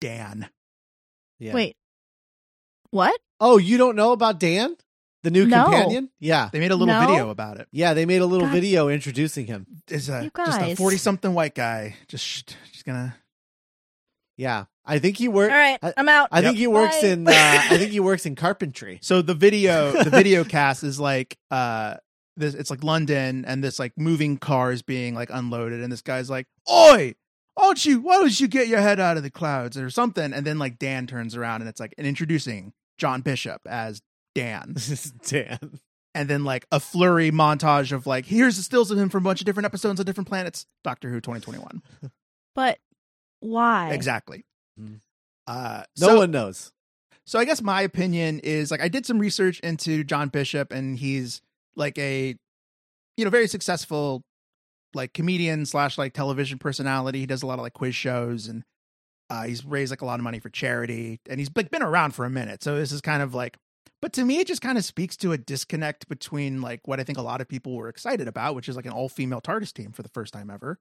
[0.00, 0.48] Dan.
[1.38, 1.54] Yeah.
[1.54, 1.76] Wait.
[2.90, 3.18] What?
[3.40, 4.76] Oh, you don't know about Dan,
[5.24, 5.64] the new No.
[5.64, 6.10] companion?
[6.20, 6.48] Yeah.
[6.52, 7.06] They made a little No.
[7.06, 7.68] video about it.
[7.72, 8.52] Yeah, they made a little God.
[8.54, 9.66] video introducing him.
[9.88, 13.16] Is a You just a forty-something white guy just just gonna.
[14.36, 14.64] Yeah.
[14.86, 15.50] I think he works.
[15.52, 16.28] All right, I- I'm out.
[16.30, 16.58] I think Yep.
[16.58, 17.08] he works Bye.
[17.08, 18.98] in uh, I think he works in carpentry.
[19.02, 21.96] So the video, the video cast is like, uh,
[22.36, 26.02] this it's like London, and this like moving car is being like unloaded, and this
[26.02, 27.14] guy's like, "Oi,
[27.54, 30.32] why don't you, why don't you get your head out of the clouds or something?"
[30.32, 34.00] And then like Dan turns around, and it's like and introducing John Bishop as
[34.34, 35.80] Dan, This is Dan.
[36.14, 39.28] and then like a flurry montage of like, here's the stills of him from a
[39.28, 41.82] bunch of different episodes on different planets, Doctor Who 2021,
[42.54, 42.78] But
[43.40, 43.92] why?
[43.92, 44.44] exactly.
[44.78, 44.94] Hmm.
[45.46, 46.72] Uh, No so- one knows.
[47.26, 50.98] So I guess my opinion is like I did some research into John Bishop and
[50.98, 51.40] he's
[51.74, 52.36] like a
[53.16, 54.22] you know very successful
[54.94, 57.20] like comedian slash like television personality.
[57.20, 58.62] He does a lot of like quiz shows and
[59.30, 62.12] uh, he's raised like a lot of money for charity and he's like been around
[62.14, 62.62] for a minute.
[62.62, 63.56] So this is kind of like
[64.02, 67.04] but to me it just kind of speaks to a disconnect between like what I
[67.04, 69.72] think a lot of people were excited about, which is like an all female TARDIS
[69.72, 70.78] team for the first time ever.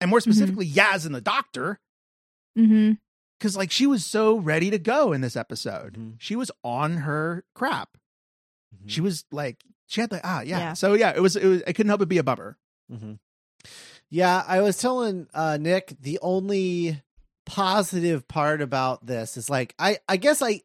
[0.00, 1.80] And more specifically Yaz and the Doctor
[2.58, 2.92] Mm-hmm.
[3.38, 5.94] because like she was so ready to go in this episode.
[5.98, 6.14] Mhm.
[6.18, 7.96] She was on her crap.
[8.86, 10.58] She was like she had like ah yeah.
[10.58, 10.72] Yeah.
[10.74, 12.56] So yeah, it was it was it couldn't help but be a bummer.
[12.90, 13.14] Hmm
[14.10, 17.02] Yeah, I was telling uh, Nick the only
[17.44, 20.62] positive part about this is like I I guess I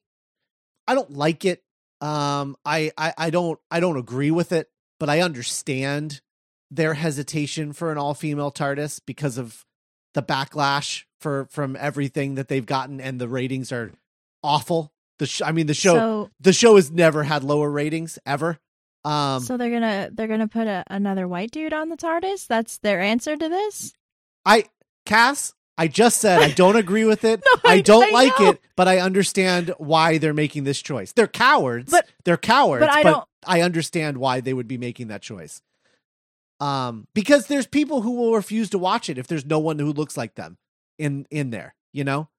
[0.87, 1.63] I don't like it.
[2.01, 6.21] Um, I I I don't I don't agree with it, but I understand
[6.69, 9.65] their hesitation for an all female TARDIS because of
[10.13, 13.91] the backlash for from everything that they've gotten, and the ratings are
[14.43, 14.91] awful.
[15.19, 18.59] The sh- I mean the show So, the show has never had lower ratings ever.
[19.03, 22.47] Um, so they're gonna they're gonna put a, another white dude on the TARDIS.
[22.47, 23.93] That's their answer to this.
[24.45, 24.65] I
[25.05, 27.41] Cass, I just said I don't agree with it.
[27.63, 28.49] No, I, I- don't I like know.
[28.51, 31.13] it, but I understand why they're making this choice.
[31.13, 31.91] They're cowards.
[31.91, 32.81] But- they're cowards.
[32.85, 35.63] but I don't- I understand why they would be making that choice.
[36.59, 39.91] Um, because there's people who will refuse to watch it if there's no one who
[39.91, 40.57] looks like them
[40.99, 42.29] in in there, you know.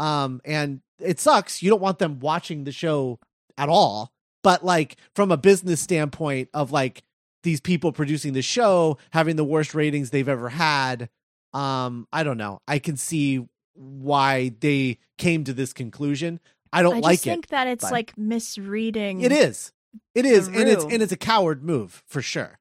[0.00, 1.62] Um, and it sucks.
[1.62, 3.20] You don't want them watching the show
[3.56, 4.12] at all.
[4.42, 7.02] But like from a business standpoint of like
[7.42, 11.08] these people producing the show having the worst ratings they've ever had,
[11.52, 12.60] um, I don't know.
[12.68, 16.40] I can see why they came to this conclusion.
[16.72, 17.30] I don't I like just it.
[17.30, 19.20] think that it's but- like misreading.
[19.22, 19.72] It is.
[20.14, 22.58] It is, and it's and it's a coward move for sure.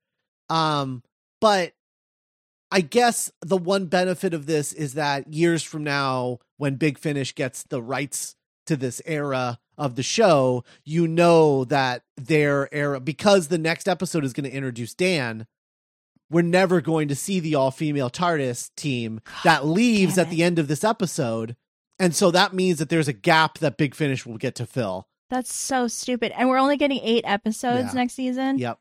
[0.49, 1.03] Um,
[1.41, 1.73] but
[2.71, 7.35] I guess the one benefit of this is that years from now, when Big Finish
[7.35, 8.35] gets the rights
[8.67, 14.23] to this era of the show, you know that their era because the next episode
[14.23, 15.45] is going to introduce Dan.
[16.29, 20.59] We're never going to see the all female TARDIS team that leaves at the end
[20.59, 21.55] of this episode.
[21.99, 25.07] And so that means that there's a gap that Big Finish will get to fill.
[25.29, 26.31] That's so stupid.
[26.37, 27.93] And we're only getting eight episodes Yeah.
[27.93, 28.57] next season.
[28.59, 28.77] Yep.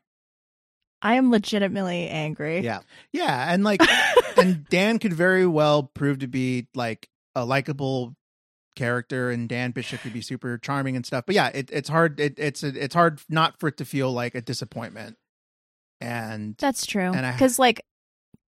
[1.01, 2.59] I am legitimately angry.
[2.61, 2.79] Yeah.
[3.11, 3.81] Yeah, and like
[4.37, 8.15] and Dan could very well prove to be like a likable
[8.77, 11.25] character and Dan Bishop could be super charming and stuff.
[11.25, 14.35] But yeah, it, it's hard it, it's it's hard not for it to feel like
[14.35, 15.17] a disappointment.
[15.99, 17.11] And That's true.
[17.11, 17.83] And Because, like,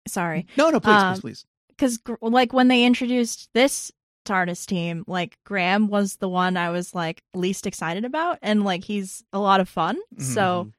[0.06, 0.46] sorry.
[0.56, 1.46] no, no, please, Um, please, please.
[1.70, 3.90] Because, like, when they introduced this
[4.26, 8.38] TARDIS team, like, Graham was the one I was, like, least excited about.
[8.42, 9.96] And, like, he's a lot of fun.
[10.14, 10.22] Mm-hmm.
[10.22, 10.70] So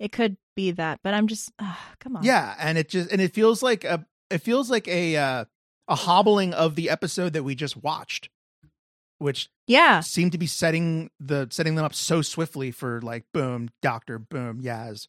[0.00, 0.98] it could be that.
[1.04, 1.52] But I'm just,
[2.00, 2.24] come on.
[2.24, 5.44] Yeah, and it just and it feels like a it feels like a uh,
[5.86, 8.28] a hobbling of the episode that we just watched,
[9.18, 10.00] which Yeah.
[10.00, 14.62] seemed to be setting the setting them up so swiftly for like boom, Doctor, boom,
[14.62, 15.08] Yaz.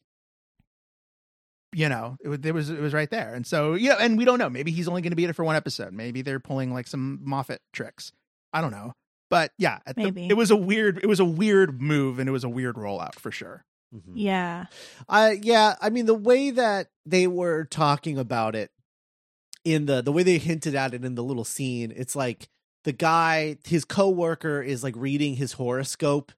[1.72, 4.18] You know, it was it was it was right there, and so you know, and
[4.18, 4.50] we don't know.
[4.50, 5.92] Maybe he's only going to be in it for one episode.
[5.92, 8.10] Maybe they're pulling like some Moffat tricks.
[8.52, 8.92] I don't know,
[9.28, 10.26] but yeah, at the- Maybe.
[10.28, 13.14] it was a weird it was a weird move, and it was a weird rollout
[13.20, 13.64] for sure.
[13.94, 14.14] Mhm.
[14.16, 14.64] Yeah.
[15.08, 18.72] I yeah, I mean the way that they were talking about it
[19.64, 22.48] in the the way they hinted at it in the little scene, it's like
[22.84, 26.32] the guy, his coworker is like reading his horoscope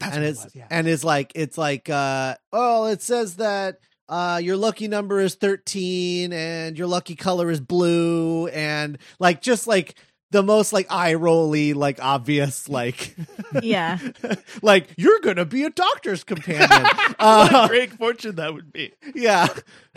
[0.00, 0.66] That's and what it it's was, yeah.
[0.70, 5.34] and it's like it's like uh oh it says that uh your lucky number is
[5.34, 9.94] 13 and your lucky color is blue and like just like
[10.30, 13.16] the most like eye rolly, like obvious, like
[13.62, 13.98] Yeah.
[14.62, 16.68] like you're gonna be a doctor's companion.
[16.70, 18.92] what Uh, a great fortune that would be.
[19.14, 19.48] yeah.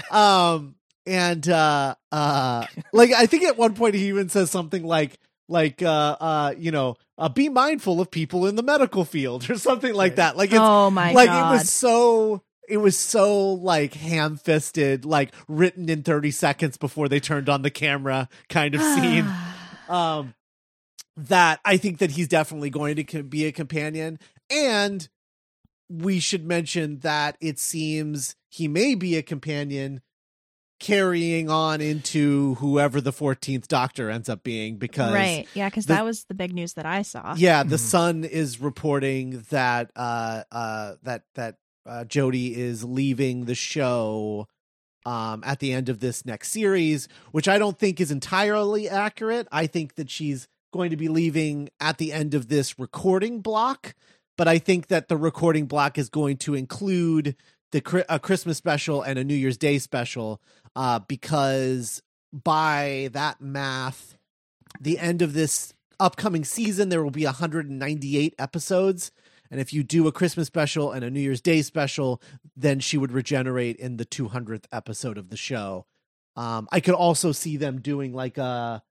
[0.09, 5.17] Um and uh uh like I think at one point he even says something like
[5.51, 9.57] like uh uh you know uh, be mindful of people in the medical field or
[9.57, 10.37] something like that.
[10.37, 11.51] Like it's oh my like god.
[11.51, 17.19] it was so it was so like ham-fisted like written in 30 seconds before they
[17.19, 19.27] turned on the camera kind of scene.
[19.89, 20.35] Um
[21.17, 24.19] that I think that he's definitely going to be a companion.
[24.49, 25.07] And
[25.89, 30.01] we should mention that it seems he may be a companion
[30.81, 35.47] carrying on into whoever the 14th doctor ends up being because right.
[35.53, 37.35] Yeah, because that was the big news that I saw.
[37.37, 37.79] yeah the Mhm.
[37.79, 44.47] sun is reporting that uh uh that that uh Jodie is leaving the show
[45.05, 49.47] um at the end of this next series which i don't think is entirely accurate
[49.51, 53.95] i think that she's going to be leaving at the end of this recording block
[54.37, 57.35] but i think that the recording block is going to include
[57.71, 60.39] the a christmas special and a new year's day special
[60.75, 64.17] uh because by that math
[64.79, 69.12] the end of this upcoming season there will be 198 episodes.
[69.49, 72.21] And if you do a christmas special and a new year's day special
[72.55, 75.86] then she would regenerate in the 200th episode of the show.
[76.36, 78.81] Um i could also see them doing like a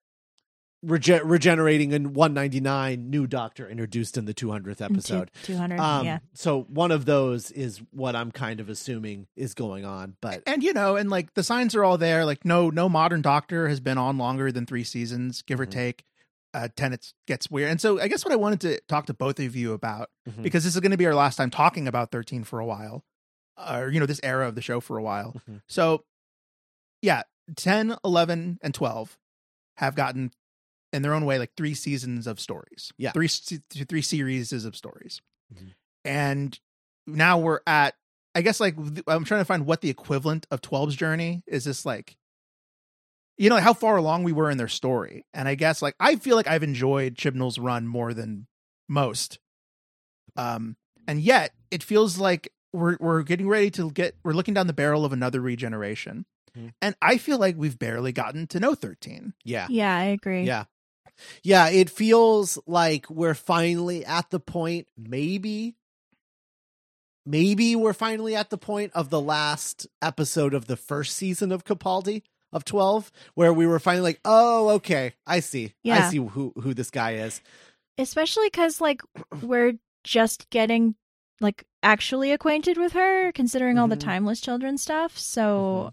[0.83, 5.79] rege- regenerating in 199 new doctor introduced in the 200th episode Two hundred.
[5.81, 6.19] um yeah.
[6.35, 10.63] so one of those is what i'm kind of assuming is going on but And
[10.63, 12.25] you know, and like the signs are all there.
[12.25, 15.71] Like no, no modern Doctor has been on longer than three seasons, give or Mhm.
[15.71, 16.05] take.
[16.53, 19.39] Uh, Tennant's gets weird, and so I guess what I wanted to talk to both
[19.39, 20.43] of you about Mhm.
[20.43, 23.05] because this is going to be our last time talking about thirteen for a while,
[23.57, 25.41] or you know, this era of the show for a while.
[25.49, 25.61] Mhm.
[25.69, 26.05] So,
[27.03, 27.23] yeah,
[27.57, 29.17] 10, 11, and twelve
[29.77, 30.33] have gotten
[30.93, 32.93] in their own way like three seasons of stories.
[32.99, 33.13] Yeah.
[33.13, 35.21] three se- three series of stories,
[35.55, 35.75] Mhm.
[36.05, 36.59] and
[37.07, 37.95] now we're at
[38.35, 38.77] I guess like
[39.09, 41.65] I'm trying to find what the equivalent of 12's journey is.
[41.65, 42.17] This like,
[43.39, 46.17] you know, how far along we were in their story, and I guess like I
[46.17, 48.47] feel like I've enjoyed Chibnall's run more than
[48.89, 49.39] most,
[50.37, 50.77] um,
[51.09, 54.73] and yet it feels like we're we're getting ready to get we're looking down the
[54.73, 56.25] barrel of another regeneration,
[56.57, 56.73] Mhm.
[56.81, 59.35] and I feel like we've barely gotten to know 13.
[59.45, 60.45] yeah Yeah, I agree.
[60.45, 60.65] Yeah.
[61.43, 65.77] Yeah, it feels like we're finally at the point, maybe,
[67.27, 71.65] maybe we're finally at the point of the last episode of the first season of
[71.65, 75.75] Capaldi of 12, where we were finally like, oh, okay, I see.
[75.87, 77.41] I see who, who this guy is.
[77.99, 79.03] Especially because like
[79.43, 80.95] we're just getting
[81.41, 84.01] like actually acquainted with her, considering all the Mhm.
[84.01, 85.19] timeless children stuff.
[85.19, 85.93] So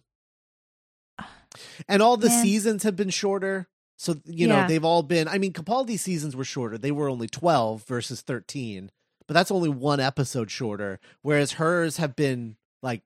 [1.87, 2.43] And all the Man.
[2.43, 3.67] seasons have been shorter.
[3.97, 6.77] So, you know, they've all been, I mean, Capaldi's seasons were shorter.
[6.77, 8.91] They were only 12 versus 13,
[9.27, 10.99] but that's only one episode shorter.
[11.23, 13.01] Whereas hers have been like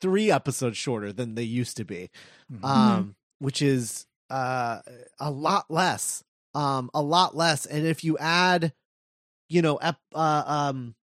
[0.00, 2.10] three episodes shorter than they used to be.
[2.52, 2.64] Mhm.
[2.64, 4.80] um, which is uh,
[5.18, 6.22] a lot less,
[6.54, 7.66] um, a lot less.
[7.66, 8.72] And if you add,
[9.48, 10.94] you know, ep- uh, um,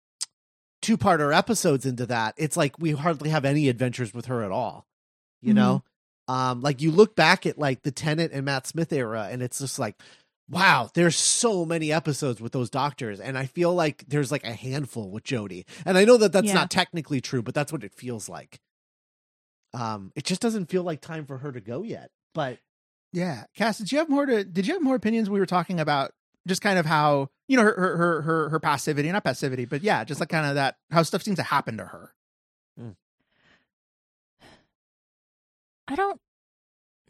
[0.81, 4.51] two parter episodes into that, it's like we hardly have any adventures with her at
[4.51, 4.87] all.
[5.41, 5.55] You Mhm.
[5.55, 5.83] know,
[6.27, 9.59] um, like you look back at like the Tennant and Matt Smith era, and it's
[9.59, 9.95] just like.
[10.49, 14.51] Wow, there's so many episodes with those doctors, and I feel like there's like a
[14.51, 15.63] handful with Jodie.
[15.85, 16.53] And I know that that's Yeah.
[16.53, 18.59] not technically true, but that's what it feels like.
[19.73, 22.11] Um, it just doesn't feel like time for her to go yet.
[22.33, 22.59] But
[23.13, 24.43] Yeah, Cass, did you have more to?
[24.43, 25.29] Did you have more opinions?
[25.29, 26.11] We were talking about
[26.45, 29.81] just kind of how you know her her her her, her passivity, not passivity, but
[29.81, 32.13] yeah, just like kind of that how stuff seems to happen to her.
[35.87, 36.19] I don't.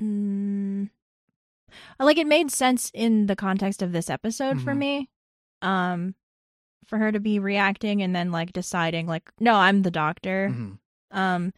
[0.01, 0.89] Mm,
[1.99, 4.77] like it made sense in the context of this episode for Mhm.
[4.77, 5.09] me.
[5.62, 6.15] Um,
[6.86, 10.49] for her to be reacting and then like deciding like, no, I'm the doctor.
[10.49, 10.79] Mhm.
[11.12, 11.53] Um,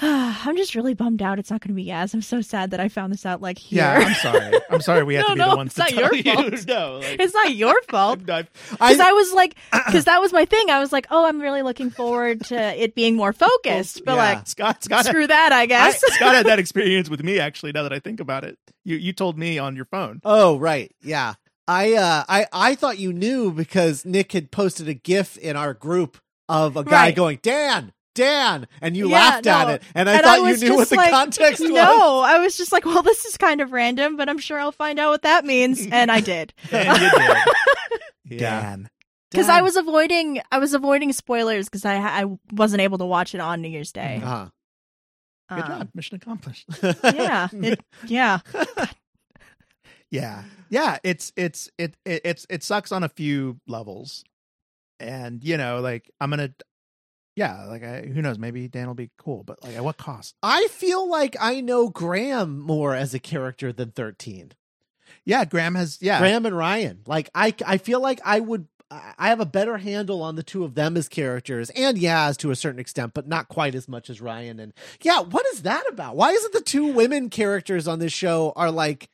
[0.02, 1.38] I'm just really bummed out.
[1.38, 2.14] It's not going to be Yaz.
[2.14, 3.78] I'm so sad that I found this out like here.
[3.82, 4.52] Yeah, I'm sorry.
[4.70, 5.04] I'm sorry.
[5.04, 6.22] We had No, to be no, the ones it's to not tell your you.
[6.34, 6.66] fault.
[6.66, 8.20] no, like, it's not your fault.
[8.30, 10.70] I- Because I, was like, because that was my thing.
[10.70, 14.02] I was like, oh, I'm really looking forward to it being more focused.
[14.06, 14.32] But Yeah.
[14.34, 16.00] like, Scott Scott had, screw that, I I, guess.
[16.00, 17.72] Scott had that experience with me actually.
[17.72, 20.20] Now that I think about it, you you told me on your phone.
[20.24, 20.90] Oh, right.
[21.02, 21.34] Yeah.
[21.68, 25.74] I uh I I thought you knew because Nick had posted a gif in our
[25.74, 26.16] group
[26.48, 27.14] of a guy Right.
[27.14, 29.82] going, "Dan, Dan," and you Yeah, laughed at it.
[29.94, 31.70] And I And thought I you knew what the like, context was.
[31.70, 34.72] No, I was just like, well, this is kind of random, but I'm sure I'll
[34.72, 37.36] find out what that means, and I did And you did.
[38.40, 38.60] Yeah.
[38.60, 38.90] Dan.
[39.30, 43.34] because I was avoiding I was avoiding spoilers because I I wasn't able to watch
[43.34, 44.20] it on New Year's Day.
[44.22, 44.48] Uh-huh.
[45.48, 45.88] Good Um, job.
[45.94, 46.64] Mission accomplished.
[47.02, 48.38] Yeah, it, yeah.
[50.10, 54.24] yeah yeah it's it's it, it it's it sucks on a few levels
[55.00, 56.52] and you know like i'm gonna
[57.40, 60.36] yeah like I, who knows maybe dan will be cool but like at what cost
[60.42, 64.52] I feel like I know Graham more as a character than 13.
[65.24, 67.00] yeah graham has yeah Graham and Ryan.
[67.06, 70.42] Like I I feel like I would I I have a better handle on the
[70.42, 73.88] two of them as characters and Yaz to a certain extent, but not quite as
[73.88, 74.58] much as Ryan.
[74.60, 76.16] And yeah, what is that about?
[76.16, 79.08] Why is it the two women characters on this show are like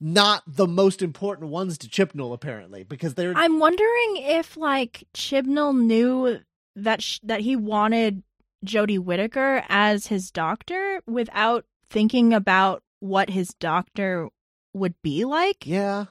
[0.00, 5.74] not the most important ones to Chibnall apparently because they're I'm wondering if like Chibnall
[5.76, 6.40] knew
[6.76, 8.22] that sh- that he wanted
[8.64, 14.28] Jodie Whittaker as his doctor without thinking about what his doctor
[14.74, 15.66] would be like.
[15.66, 16.06] yeah.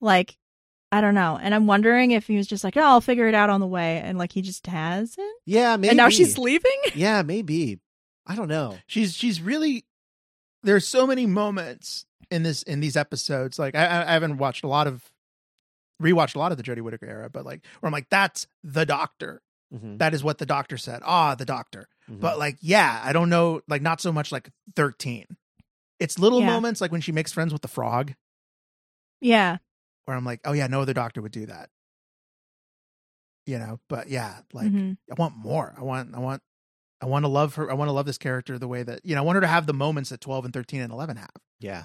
[0.00, 0.36] Like,
[0.92, 1.38] I don't know.
[1.42, 3.66] And I'm wondering if he was just like, "Oh, I'll figure it out on the
[3.66, 5.26] way," and like he just hasn't.
[5.44, 5.88] Yeah, maybe.
[5.90, 6.70] And now she's leaving.
[6.94, 7.80] Yeah, maybe.
[8.26, 8.76] I don't know.
[8.86, 9.84] she's she's really
[10.62, 14.64] there's so many moments in this in these episodes like i i I haven't watched
[14.64, 15.10] a lot of
[16.02, 18.84] rewatched a lot of the jodie whittaker era but like where i'm like that's the
[18.84, 19.40] doctor
[19.74, 22.20] Mhm, that is what the doctor said ah the doctor mhm.
[22.20, 25.26] but like yeah i don't know like not so much like 13
[26.00, 26.46] it's little Yeah.
[26.46, 28.14] moments like when she makes friends with the frog
[29.20, 29.58] Yeah.
[30.06, 31.68] where i'm like oh yeah no other doctor would do that
[33.46, 34.96] you know but yeah like Mhm.
[35.10, 36.42] i want more i want i want
[37.00, 39.14] i want to love her i want to love this character the way that you
[39.14, 41.30] know i want her to have the moments that 12 and 13 and 11 have
[41.60, 41.84] Yeah.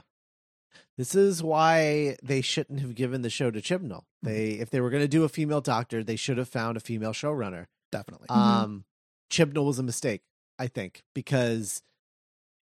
[0.97, 4.03] This is why they shouldn't have given the show to Chibnall.
[4.21, 6.81] They if they were going to do a female doctor, they should have found a
[6.81, 7.67] female showrunner.
[7.91, 8.27] definitely.
[8.29, 8.85] Um
[9.31, 10.21] Chibnall was a mistake,
[10.59, 11.81] I think, because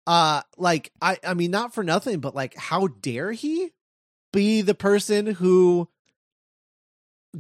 [0.07, 3.71] uh like I I mean not for nothing, but like how dare he
[4.33, 5.89] be the person who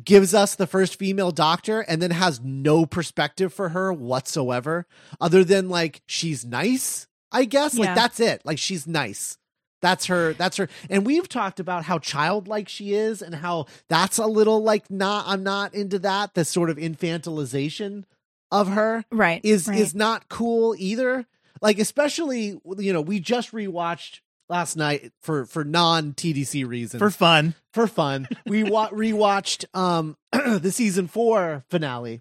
[0.04, 4.86] gives us the first female doctor and then has no perspective for her whatsoever
[5.20, 7.76] other than like she's nice i guess?
[7.76, 8.42] Like that's it.
[8.44, 9.38] Like she's nice
[9.82, 14.16] that's her that's her and we've talked about how childlike she is and how that's
[14.18, 18.04] a little like not i'm not into that the sort of infantilization
[18.50, 19.40] of her Right.
[19.44, 19.78] is right.
[19.78, 21.26] is not cool either
[21.60, 27.10] like especially you know we just rewatched last night for for non tdc reasons for
[27.10, 28.28] fun for fun.
[28.46, 32.20] We wa- rewatched um the season four finale.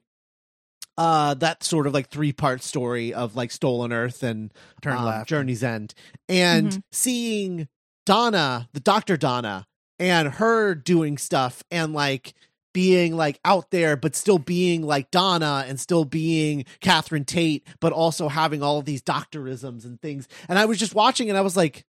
[0.97, 4.51] Uh, that sort of like three part story of like Stolen Earth and
[4.81, 5.93] turn um, left Journey's End,
[6.29, 6.83] and Mhm.
[6.91, 7.67] seeing
[8.05, 9.65] Donna, the Doctor Donna,
[9.99, 12.33] and her doing stuff and like
[12.73, 17.91] being like out there, but still being like Donna and still being Catherine Tate, but
[17.93, 20.27] also having all of these doctorisms and things.
[20.49, 21.85] And I was just watching and I was like,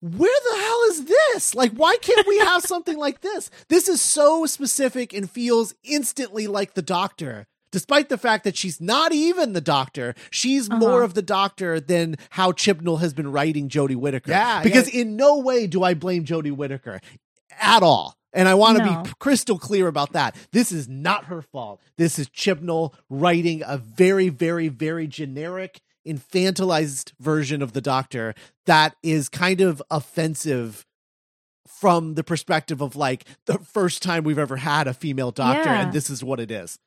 [0.00, 1.54] where the hell is this?
[1.56, 3.50] Like, why can't we have something like this?
[3.68, 7.46] This is so specific and feels instantly like the doctor.
[7.70, 10.78] Despite the fact that she's not even the doctor, she's Uh-huh.
[10.78, 14.30] more of the doctor than how Chibnall has been writing Jodie Whittaker.
[14.30, 17.00] Yeah, Because in no way do I blame Jodie Whittaker
[17.60, 18.16] at all.
[18.32, 19.02] And I want to No.
[19.02, 20.36] be crystal clear about that.
[20.52, 21.80] This is not her fault.
[21.96, 28.34] This is Chibnall writing a very, very, very generic, infantilized version of the Doctor
[28.66, 30.84] that is kind of offensive
[31.66, 35.82] from the perspective of like the first time we've ever had a female doctor, Yeah.
[35.82, 36.78] and this is what it is.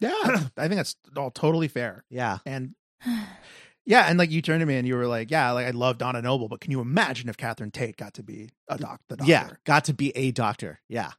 [0.00, 2.38] Yeah i think that's all totally fair Yeah.
[2.46, 2.74] and
[3.86, 5.98] yeah and like you turned to me and you were like yeah like i love
[5.98, 9.16] donna noble but can you imagine if catherine tate got to be a doc the
[9.16, 10.80] doctor Yeah, got to be a doctor.
[10.88, 11.12] Yeah.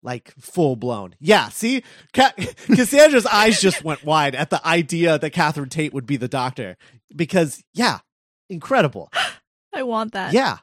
[0.00, 1.16] Like full blown.
[1.18, 1.82] Yeah, see?
[2.12, 2.32] Ca-
[2.68, 6.76] Cassandra's eyes just went wide at the idea that Catherine Tate would be the doctor
[7.14, 7.98] because, yeah,
[8.48, 9.10] incredible.
[9.74, 10.32] I want that.
[10.32, 10.58] Yeah.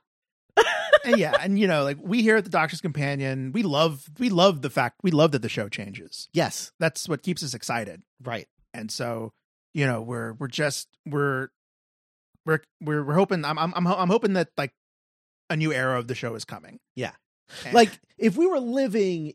[1.05, 4.29] And yeah and you know like we here at the doctor's companion we love we
[4.29, 6.71] love the fact we love that the show changes Yes.
[6.79, 8.47] that's what keeps us excited Right.
[8.73, 9.31] and so
[9.73, 11.49] you know we're we're just we're
[12.45, 14.73] we're we're, we're hoping I'm, I'm i'm i'm hoping that like
[15.49, 17.11] a new era of the show is coming Yeah.
[17.65, 19.33] And- Like if we were living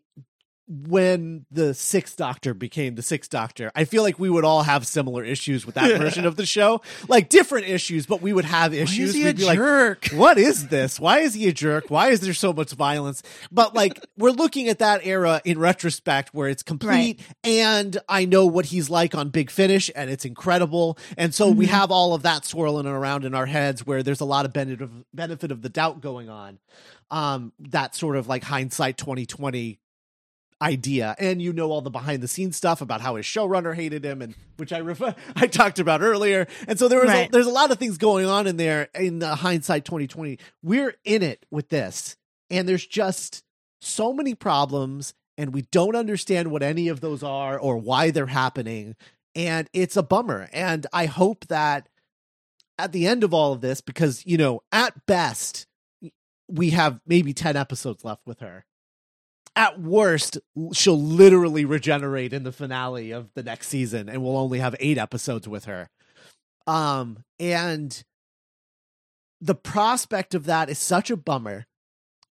[0.72, 4.86] when the sixth doctor became the sixth doctor, I feel like we would all have
[4.86, 6.80] similar issues with that version of the show.
[7.08, 9.58] Like different issues, but we would have issues Why is he We'd a be like,
[9.58, 11.00] jerk what is this?
[11.00, 11.86] Why is he a jerk?
[11.90, 13.22] Why is there so much violence?
[13.50, 18.46] But like we're looking at that era in retrospect where it's complete and I know
[18.46, 20.96] what he's like on Big Finish and it's incredible.
[21.18, 21.70] And so we Mhm.
[21.70, 24.82] have all of that swirling around in our heads where there's a lot of benefit
[24.82, 26.58] of benefit of the doubt going on.
[27.10, 29.80] Um that sort of like hindsight 2020
[30.62, 31.14] idea.
[31.18, 34.22] And you know all the behind the scenes stuff about how his showrunner hated him
[34.22, 36.46] and which I refer- I talked about earlier.
[36.68, 39.18] And so there was a, there's a lot of things going on in there in
[39.18, 42.16] the hindsight 2020 we're in it with this.
[42.50, 43.42] And there's just
[43.80, 48.26] so many problems and we don't understand what any of those are or why they're
[48.26, 48.96] happening.
[49.34, 50.48] And it's a bummer.
[50.52, 51.88] And I hope that
[52.78, 55.66] at the end of all of this because you know at best
[56.48, 58.64] we have maybe 10 episodes left with her.
[59.60, 60.38] At worst,
[60.72, 64.96] she'll literally regenerate in the finale of the next season and we'll only have 8
[64.96, 65.90] episodes with her.
[66.66, 68.02] Um and
[69.40, 71.66] the prospect of that is such a bummer.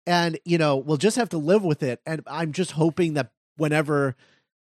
[0.05, 3.31] And you know, we'll just have to live with it and I'm just hoping that
[3.57, 4.17] whenever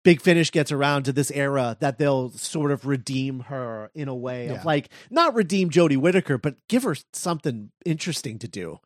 [0.05, 4.15] Big Finish gets around to this era that they'll sort of redeem her in a
[4.15, 4.55] way Yeah.
[4.59, 8.79] of like not redeem Jodie Whittaker, but give her something interesting to do.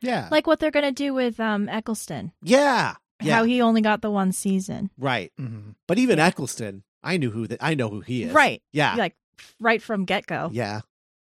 [0.00, 0.28] Yeah.
[0.30, 2.30] Like what they're gonna do with um Eccleston.
[2.42, 4.90] Yeah, yeah, How he only got the one season.
[4.98, 5.32] right.
[5.40, 5.74] Mhm.
[5.86, 8.32] But even Eccleston, I knew who that I know who he is.
[8.32, 8.62] Right.
[8.72, 8.94] Yeah.
[8.96, 9.16] Like
[9.60, 10.50] right from get go.
[10.52, 10.80] Yeah.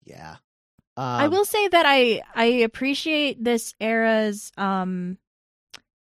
[0.05, 0.37] Yeah.
[0.97, 5.17] Um, I will say that I I appreciate this era's um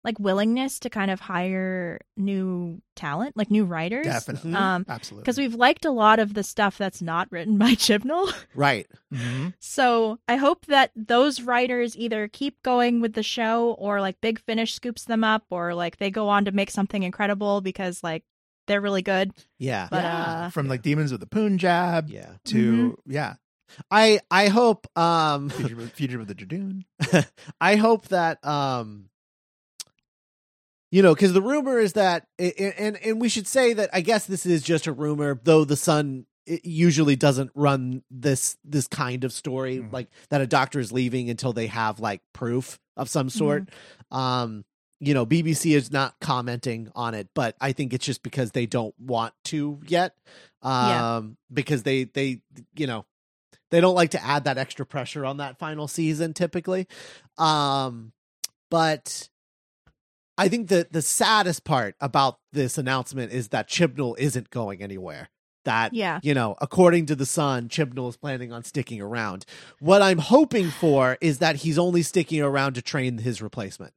[0.06, 4.06] like willingness to kind of hire new talent, like new writers.
[4.06, 4.54] Definitely.
[4.54, 5.24] Um Absolutely.
[5.24, 8.32] because we've liked a lot of the stuff that's not written by Chibnall.
[8.56, 8.88] Right.
[9.14, 9.54] Mhm.
[9.60, 14.40] So I hope that those writers either keep going with the show or like Big
[14.40, 18.24] Finish scoops them up or like they go on to make something incredible because like
[18.68, 19.32] they're really good.
[19.60, 19.88] Yeah.
[19.92, 20.24] But Yeah.
[20.46, 22.34] uh From like Demons of the Punjab yeah.
[22.46, 23.34] to yeah,
[23.92, 26.84] I I hope um Fugitive, Fugitive of the Judoon.
[27.60, 29.10] I hope that um
[30.96, 34.26] you know cuz the rumor is that and and we should say that I guess
[34.26, 36.26] this is just a rumor though the sun
[36.64, 39.92] usually doesn't run this this kind of story Mhm.
[39.92, 43.70] like that a doctor is leaving until they have like proof of some sort
[44.12, 44.64] um
[45.00, 48.66] you know BBC is not commenting on it but I think it's just because they
[48.66, 50.16] don't want to yet
[50.62, 51.22] um Yeah.
[51.52, 52.42] because they they
[52.78, 53.06] you know
[53.72, 56.88] they don't like to add that extra pressure on that final season typically
[57.38, 58.14] um
[58.70, 59.30] but
[60.38, 65.30] i think that the saddest part about this announcement is that chibnall isn't going anywhere.
[65.66, 66.20] That Yeah.
[66.22, 69.46] you know according to the sun chibnall is planning on sticking around.
[69.80, 73.94] What i'm hoping for is that he's only sticking around to train his replacement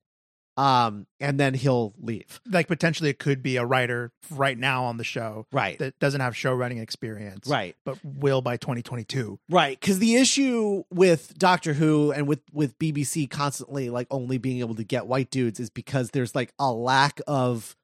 [0.58, 2.40] um and then he'll leave.
[2.50, 5.78] Like potentially it could be a writer right now on the show right.
[5.78, 7.76] that doesn't have show running experience, right.
[7.84, 9.38] But will by 2022.
[9.48, 14.58] Right, because the issue with Doctor Who and with with BBC constantly like only being
[14.58, 17.76] able to get white dudes is because there's like a lack of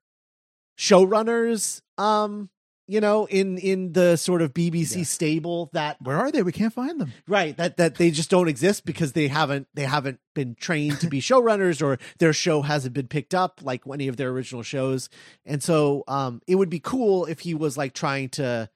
[0.76, 2.50] showrunners, um,
[2.86, 5.04] you know, in in the sort of BBC Yeah.
[5.04, 6.42] stable that Where are they?
[6.42, 7.12] We can't find them.
[7.26, 11.08] right that that they just don't exist because they haven't they haven't been trained to
[11.08, 15.08] be showrunners or their show hasn't been picked up like any of their original shows
[15.46, 18.68] and so um it would be cool if he was like trying to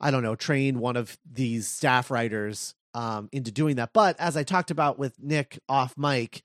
[0.00, 4.36] i don't know train one of these staff writers um into doing that but as
[4.36, 6.42] i talked about with nick off mic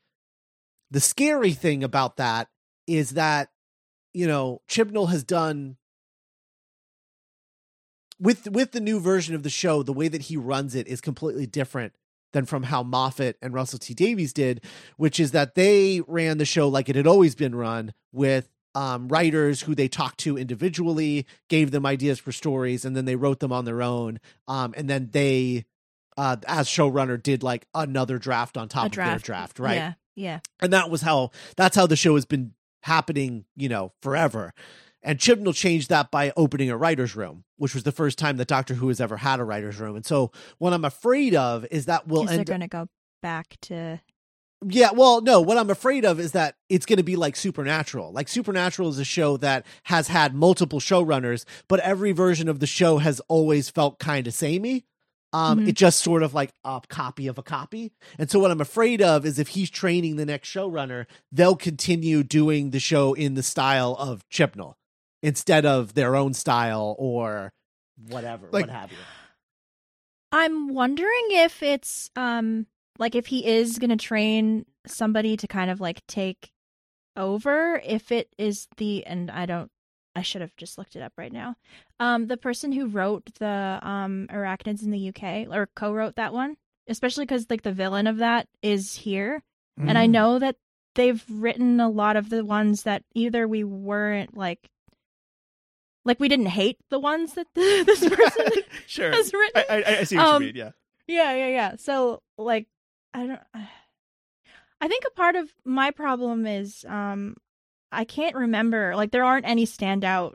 [0.91, 2.47] the scary thing about that
[2.87, 3.49] is that
[4.13, 5.75] you know chibnall has done
[8.19, 11.01] with with the new version of the show, the way that he runs it is
[11.01, 11.93] completely different
[12.33, 14.63] than from how Moffat and Russell T Davies did,
[14.97, 19.07] which is that they ran the show like it had always been run with um,
[19.07, 23.39] writers who they talked to individually, gave them ideas for stories, and then they wrote
[23.39, 24.19] them on their own.
[24.49, 25.65] Um, and then they,
[26.17, 29.75] uh, as showrunner, did like another draft on top a of their draft, right?
[29.75, 29.93] Yeah.
[30.17, 30.39] Yeah.
[30.61, 32.53] and that was how that's how the show has been
[32.83, 34.53] happening you know forever
[35.05, 38.47] and chibnall changed that by opening a writer's room which was the first time that
[38.47, 41.85] doctor who has ever had a writer's room and so what i'm afraid of is
[41.85, 42.87] that we'll Is end gonna go
[43.21, 44.01] back to
[44.67, 48.11] yeah well no what i'm afraid of is that it's going to be like supernatural
[48.11, 52.67] like supernatural is a show that has had multiple showrunners but every version of the
[52.67, 54.85] show has always felt kind of samey
[55.33, 55.67] um, Mhm.
[55.67, 57.91] it just sort of like a copy of a copy.
[58.17, 62.23] And so what I'm afraid of is if he's training the next showrunner, they'll continue
[62.23, 64.75] doing the show in the style of Chibnall
[65.25, 67.51] instead of their own style or
[68.09, 68.97] whatever, Like- what have you.
[70.31, 72.67] I'm wondering if it's um
[72.99, 76.51] like if he is gonna train somebody to kind of like take
[77.17, 79.71] over, if it is the and I don't
[80.15, 81.55] I should have just looked it up right now.
[81.99, 86.57] Um the person who wrote the um arachnids in the UK or co-wrote that one,
[86.87, 89.41] especially cuz like the villain of that is here.
[89.77, 89.97] And Mm.
[89.97, 90.55] I know that
[90.95, 94.69] they've written a lot of the ones that either we weren't like
[96.05, 99.11] like we didn't hate the ones that this person sure.
[99.11, 99.63] has written.
[99.69, 100.55] I, I, I see what Um, you mean.
[100.55, 100.71] Yeah.
[101.07, 101.75] Yeah, yeah, yeah.
[101.77, 102.67] So like
[103.13, 103.39] I don't
[104.81, 107.35] I think a part of my problem is um
[107.91, 110.33] I can't remember like there aren't any standout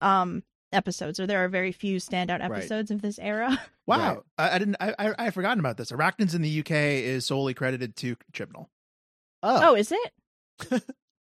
[0.00, 0.42] um
[0.72, 2.50] episodes or there are very few standout Right.
[2.50, 3.60] episodes of this era.
[3.86, 4.14] Wow.
[4.14, 4.18] Right.
[4.38, 4.76] I, I didn't.
[4.80, 5.92] I, I I had forgotten about this.
[5.92, 6.70] Arachnids in the UK
[7.04, 8.68] is solely credited to Chibnall
[9.42, 10.12] Oh, Oh, is it?
[10.58, 10.82] because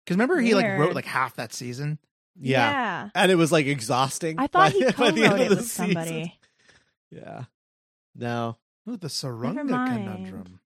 [0.09, 1.99] remember he like wrote like half that season.
[2.41, 3.11] Yeah.
[3.14, 4.39] And it was like exhausting.
[4.39, 5.87] I thought by- he by the end co-wrote of it the with season.
[5.95, 6.39] somebody.
[7.11, 7.45] Yeah.
[8.14, 8.57] No.
[8.89, 10.05] Ooh, the Sarunga mind.
[10.05, 10.61] conundrum.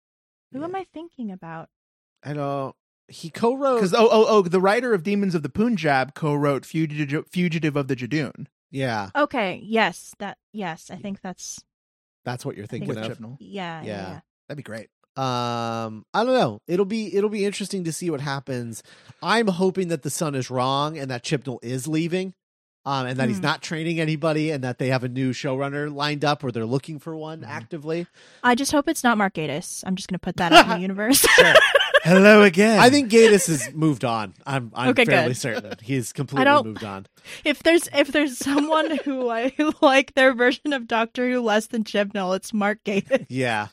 [0.52, 0.64] Who Yeah.
[0.64, 1.68] am I thinking about?
[2.22, 2.74] I don't.
[3.08, 7.26] He co-wrote Because oh oh oh, the writer of Demons of the Punjab co-wrote Fugitive
[7.28, 8.46] Fugitive of the Judoon.
[8.70, 11.58] Yeah, Okay, yes, that yes, I think that's
[12.24, 13.18] that's what you're thinking With of.
[13.18, 13.36] Chibnall.
[13.40, 13.86] yeah, yeah.
[13.86, 14.08] Yeah.
[14.10, 14.20] yeah.
[14.46, 14.90] That'd be great.
[15.16, 16.60] Um, I don't know.
[16.66, 18.82] It'll be it'll be interesting to see what happens.
[19.22, 22.32] I'm hoping that the sun is wrong and that Chibnall is leaving,
[22.86, 23.42] um, and that he's Hmm.
[23.44, 26.98] not training anybody, and that they have a new showrunner lined up or they're looking
[26.98, 27.48] for one Mhm.
[27.48, 28.06] actively.
[28.42, 29.82] I just hope it's not Mark Gatiss.
[29.86, 31.26] I'm just gonna put that out in the universe.
[32.02, 32.78] Hello again.
[32.80, 34.32] I think Gatiss has moved on.
[34.46, 35.36] I'm I'm Okay, fairly good.
[35.36, 37.06] certain he's completely moved on.
[37.44, 39.52] if there's if there's someone who I
[39.82, 43.26] like their version of Doctor Who less than Chibnall, it's Mark Gatiss.
[43.28, 43.66] Yeah,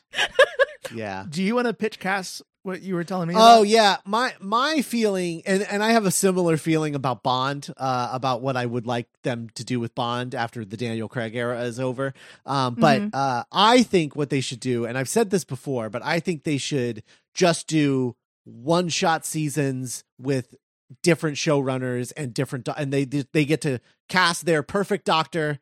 [0.94, 1.24] yeah.
[1.28, 3.34] Do you want to pitch Cass what you were telling me?
[3.36, 3.68] Oh about?
[3.68, 8.42] yeah, my my feeling, and and I have a similar feeling about Bond, uh, about
[8.42, 11.78] what I would like them to do with Bond after the Daniel Craig era is
[11.80, 12.12] over.
[12.44, 13.10] Um, but Mhm.
[13.14, 16.42] uh, I think what they should do, and I've said this before, but I think
[16.44, 17.02] they should
[17.34, 20.54] just do one shot seasons with
[21.02, 23.78] different showrunners and different, do- and they they get to
[24.08, 25.58] cast their perfect doctor.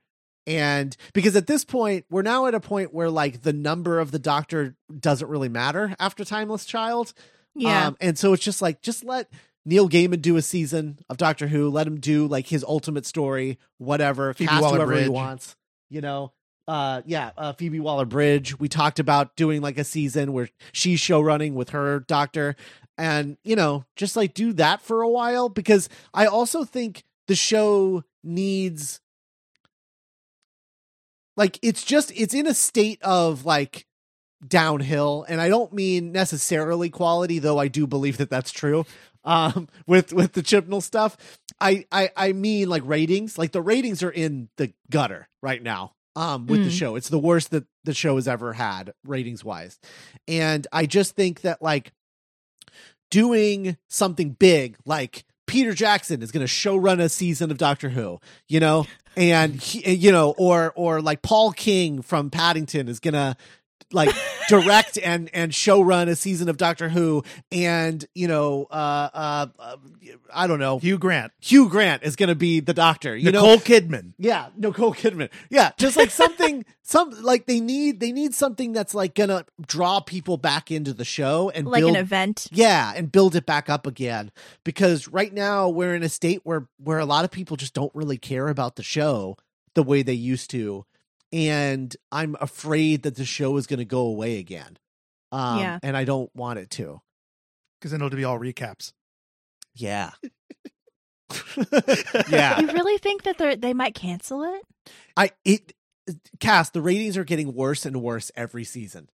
[0.46, 4.12] And because at this point, we're now at a point where like the number of
[4.12, 7.12] the doctor doesn't really matter after Timeless Child.
[7.54, 7.88] Yeah.
[7.88, 9.28] Um, and so it's just like, just let
[9.64, 11.68] Neil Gaiman do a season of Doctor Who.
[11.68, 14.32] Let him do like his ultimate story, whatever.
[14.34, 15.56] Phoebe cast whoever he wants.
[15.90, 16.32] You know,
[16.68, 18.58] uh, yeah, uh, Phoebe Waller Bridge.
[18.58, 22.56] We talked about doing like a season where she's show running with her doctor,
[22.96, 27.34] and you know, just like do that for a while because I also think the
[27.34, 29.00] show needs
[31.36, 33.86] like it's just it's in a state of like
[34.46, 38.84] downhill and i don't mean necessarily quality though i do believe that that's true
[39.24, 41.16] um with with the chibnall stuff.
[41.60, 45.92] I i i mean like ratings like the ratings are in the gutter right now
[46.14, 46.78] um with the Mm.
[46.78, 46.96] show.
[46.96, 49.78] It's the worst that the show has ever had ratings wise
[50.28, 51.92] and i just think that like
[53.10, 57.88] doing something big like Peter Jackson is going to show run a season of Doctor
[57.90, 58.18] Who,
[58.48, 58.84] you know,
[59.16, 63.36] and he, you know, or or like Paul King from Paddington is to
[63.92, 64.14] like
[64.48, 67.22] direct and and show run a season of Doctor Who,
[67.52, 69.76] and you know, uh, uh, uh
[70.32, 73.40] I don't know, Hugh Grant, Hugh Grant is going to be the Doctor, you know,
[73.40, 74.12] Nicole Kidman.
[74.18, 75.30] yeah, Nicole Kidman.
[75.50, 80.00] Yeah, just like something, some like they need they need something that's like gonna draw
[80.00, 82.48] people back into the show and like build, an event.
[82.50, 84.30] yeah, and build it back up again.
[84.64, 87.94] Because right now we're in a state where where a lot of people just don't
[87.94, 89.36] really care about the show
[89.74, 90.86] the way they used to,
[91.32, 94.76] and I'm afraid that the show is gonna go away again.
[95.32, 95.78] Um, Yeah.
[95.82, 97.00] and I don't want it to.
[97.80, 98.92] Because then it'll be all recaps.
[99.74, 100.12] Yeah.
[102.30, 102.60] yeah.
[102.60, 104.62] You really think that they they might cancel it?
[105.16, 105.72] I it
[106.40, 109.08] cast the ratings are getting worse and worse every season.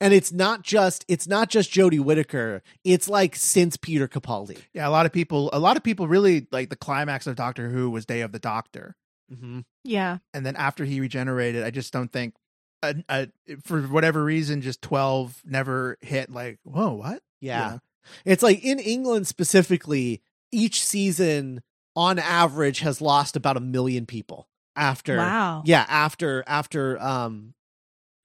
[0.00, 2.62] And it's not just it's not just Jodie Whittaker.
[2.84, 4.58] It's like since Peter Capaldi.
[4.72, 7.68] Yeah, a lot of people, a lot of people really like the climax of Doctor
[7.68, 8.96] Who was Day of the Doctor,
[9.32, 9.60] Mm-hmm.
[9.84, 10.18] Yeah.
[10.32, 12.34] and then after he regenerated, I just don't think,
[12.82, 13.26] uh, uh,
[13.64, 16.30] for whatever reason, just twelve never hit.
[16.30, 17.22] Like, whoa, what?
[17.40, 17.72] Yeah.
[17.72, 17.78] Yeah.
[18.26, 20.20] It's like in England specifically,
[20.52, 21.62] each season
[21.96, 25.62] on average has lost about a million people after Wow.
[25.64, 27.54] yeah, after after um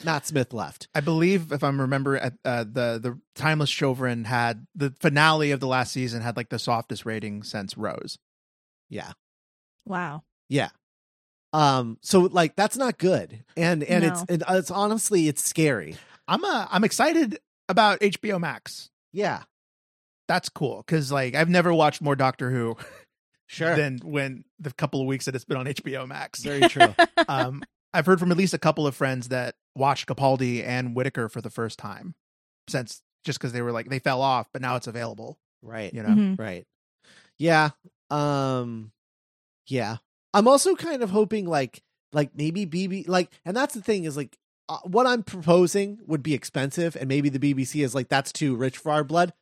[0.03, 0.87] Matt Smith left.
[0.95, 5.59] I believe, if I'm remember, at uh, the the Timeless Children had the finale of
[5.59, 8.17] the last season had like the softest rating since Rose.
[8.89, 9.11] Yeah.
[9.85, 10.23] Wow.
[10.49, 10.69] Yeah.
[11.53, 13.43] Um so like that's not good.
[13.57, 14.25] And and it's No.
[14.35, 15.95] it, it's honestly it's scary.
[16.27, 18.89] I'm uh, I'm excited about HBO Max.
[19.11, 19.43] Yeah.
[20.27, 22.77] That's cool because like I've never watched more Doctor Who
[23.47, 23.75] Sure.
[23.75, 26.43] than when the couple of weeks that it's been on HBO Max.
[26.43, 26.93] Very true.
[27.27, 27.63] um,
[27.95, 31.41] I've heard from at least a couple of friends that watched Capaldi and Whittaker for
[31.41, 32.13] the first time
[32.67, 35.39] since just because they were like they fell off, but now it's available.
[35.63, 35.91] right.
[35.91, 36.37] You know, Mhm.
[36.39, 36.67] Right.
[37.39, 37.69] Yeah.
[38.11, 38.91] Um
[39.65, 39.97] yeah.
[40.33, 41.81] I'm also kind of hoping like
[42.13, 46.21] like maybe BB like and that's the thing is like uh, what I'm proposing would
[46.23, 49.33] be expensive and maybe the BBC is like that's too rich for our blood.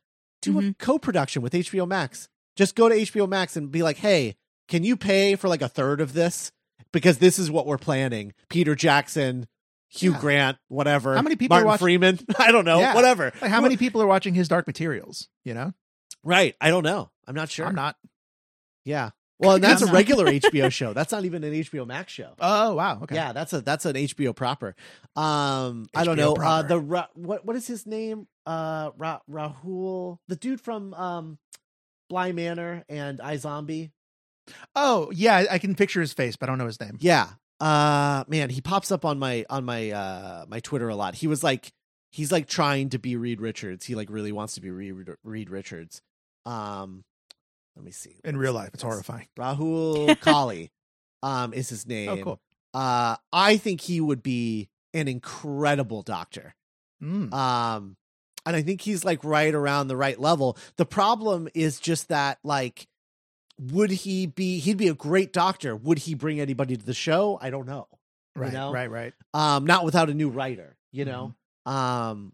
[0.42, 0.78] Do a Mhm.
[0.78, 2.28] co-production with HBO Max.
[2.56, 4.36] Just go to HBO Max and be like, "Hey,
[4.68, 6.52] can you pay for like a third of this
[6.92, 9.46] because this is what we're planning." Peter Jackson,
[9.88, 10.20] Hugh Yeah.
[10.20, 11.14] Grant, whatever.
[11.14, 12.18] How many people are Martin watching- Freeman?
[12.38, 12.78] I don't know.
[12.80, 12.94] Yeah.
[12.94, 13.32] Whatever.
[13.42, 15.28] like how many people are watching his Dark Materials?
[15.44, 15.72] You know,
[16.24, 16.54] Right.
[16.60, 17.10] I don't know.
[17.26, 17.66] I'm not sure.
[17.66, 17.96] I'm not.
[18.84, 19.10] Yeah.
[19.40, 20.92] Well, and that's a regular HBO show.
[20.92, 22.34] That's not even an HBO Max show.
[22.40, 23.14] Oh wow, okay.
[23.14, 24.74] Yeah, that's a that's an HBO proper.
[25.16, 26.34] Um, I don't know.
[26.34, 28.26] Uh, the Ra- what what is his name?
[28.46, 31.38] Uh, Ra- Rahul, the dude from um,
[32.08, 33.92] Bly Manor and I Zombie.
[34.74, 36.96] Oh yeah, I- I can picture his face, but I don't know his name.
[37.00, 37.28] Yeah.
[37.60, 41.14] Uh, man, he pops up on my on my uh my Twitter a lot.
[41.16, 41.72] He was like
[42.10, 43.84] he's like trying to be Reed Richards.
[43.84, 46.00] He like really wants to be Reed, Reed Richards.
[46.46, 47.04] Um,
[47.78, 48.16] let me see.
[48.24, 49.28] In real life, it's horrifying.
[49.38, 50.70] Rahul Kohli,
[51.22, 52.08] um, is his name.
[52.08, 52.40] Oh, cool.
[52.74, 56.56] Uh, I think he would be an incredible doctor.
[57.02, 57.32] Mm.
[57.32, 57.96] Um,
[58.44, 60.58] and I think he's like right around the right level.
[60.76, 62.88] The problem is just that like
[63.60, 65.76] would he be he'd be a great doctor.
[65.76, 67.38] Would he bring anybody to the show?
[67.40, 67.86] I don't know.
[68.34, 68.72] you right, know?
[68.72, 69.12] right, right.
[69.34, 71.34] Um not without a new writer, you know.
[71.64, 72.32] Um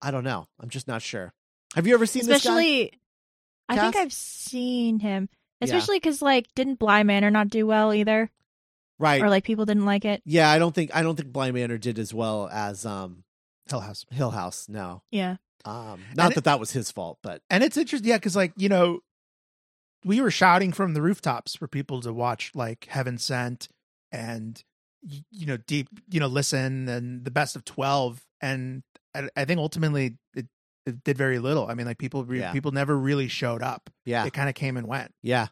[0.00, 0.46] I don't know.
[0.60, 1.32] I'm just not sure.
[1.74, 2.92] Have you ever seen Especially,
[3.68, 5.28] I think I've seen him.
[5.60, 8.30] Especially because like didn't Bly Manor not do well either.
[8.98, 9.22] Right.
[9.22, 10.22] or like people didn't like it.
[10.24, 13.24] yeah, I don't think I don't think Bly Manor did as well as um
[13.68, 14.04] Hell House.
[14.10, 14.68] Hill House.
[14.68, 15.02] No.
[15.10, 18.36] Yeah, Um not And that that was his fault, but And it's interesting, yeah, because
[18.36, 19.00] like you know,
[20.04, 23.68] we were shouting from the rooftops for people to watch like Heaven Sent
[24.12, 24.62] and
[25.30, 28.82] you know deep, you know, listen and the best of twelve, and
[29.14, 30.46] I, I think ultimately it,
[30.86, 31.66] it did very little.
[31.66, 32.52] I mean, like people re- Yeah.
[32.52, 33.90] people never really showed up.
[34.04, 34.24] yeah.
[34.26, 35.48] It kind of came and went, Yeah.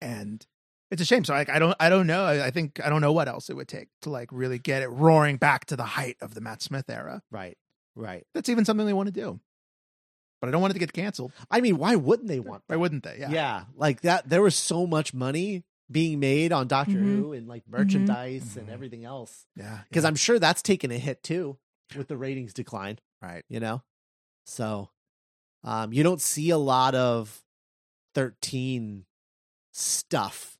[0.00, 0.44] and
[0.90, 1.24] it's a shame.
[1.24, 2.24] So like I don't I don't know.
[2.24, 4.82] I, I think I don't know what else it would take to like really get
[4.82, 7.22] it roaring back to the height of the Matt Smith era.
[7.30, 7.56] Right.
[7.96, 8.26] Right.
[8.34, 9.40] That's even something they want to do.
[10.40, 11.32] But I don't want it to get canceled.
[11.50, 13.16] I mean, why wouldn't they want Why wouldn't they?
[13.18, 13.30] Yeah.
[13.30, 13.64] Yeah.
[13.76, 14.28] like that.
[14.28, 17.16] There was so much money being made on Doctor Mhm.
[17.16, 18.72] Who and like merchandise and Mhm.
[18.72, 19.46] everything else.
[19.56, 19.80] Yeah.
[19.88, 20.04] Because.
[20.04, 21.58] I'm sure that's taken a hit too
[21.96, 22.98] with the ratings decline.
[23.22, 23.44] right.
[23.48, 23.82] You know,
[24.44, 24.90] so
[25.62, 27.42] um, you don't see a lot of
[28.14, 29.04] thirteen
[29.72, 30.58] stuff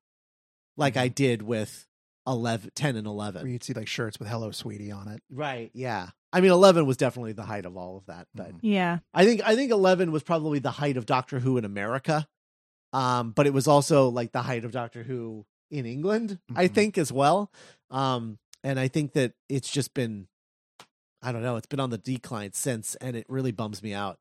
[0.76, 1.86] like I did with
[2.26, 3.48] 11, 10 and Where eleven.
[3.48, 5.22] you'd see like shirts with "Hello, Sweetie" on it.
[5.30, 5.70] Right.
[5.74, 6.08] Yeah.
[6.32, 8.58] I mean, eleven was definitely the height of all of that, but Mhm.
[8.62, 8.98] yeah.
[9.12, 12.26] I think I think eleven was probably the height of Doctor Who in America,
[12.92, 16.74] um, but it was also like the height of Doctor Who in England, I Mhm.
[16.74, 17.52] think as well.
[17.90, 20.26] Um, and I think that it's just been,
[21.24, 24.18] I don't know, it's been on the decline since, and it really bums me out.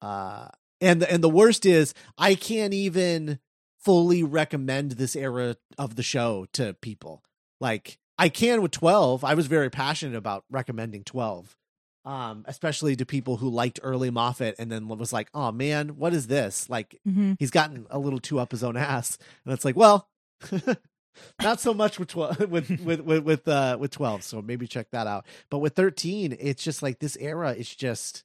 [0.00, 0.48] Uh,
[0.80, 3.38] and the, and the worst is I can't even
[3.78, 7.22] fully recommend this era of the show to people.
[7.60, 9.22] Like I can with twelve.
[9.24, 11.56] I was very passionate about recommending twelve
[12.06, 16.14] um, especially to people who liked early Moffat and then was like, "Oh man, what
[16.14, 19.64] is this?" Like hmm he's gotten a little too up his own ass, and it's
[19.64, 20.08] like, well,
[21.42, 24.22] not so much with twelve with with with with uh with twelve.
[24.22, 25.26] So maybe check that out.
[25.50, 28.24] But with thirteen, it's just like this era is just,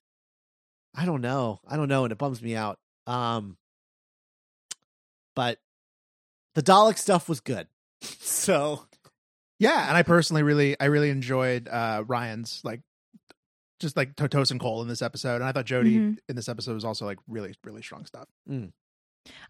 [0.95, 2.79] I don't know, I don't know, and it bums me out.
[3.07, 3.57] Um,
[5.35, 5.59] but
[6.55, 7.67] the Dalek stuff was good,
[8.01, 8.85] so
[9.59, 12.81] Yeah, and I personally really, I really enjoyed uh Ryan's like,
[13.79, 16.17] just like Tosin Cole in this episode, and I thought Jodie Mhm.
[16.29, 18.27] in this episode was also like really, really strong stuff.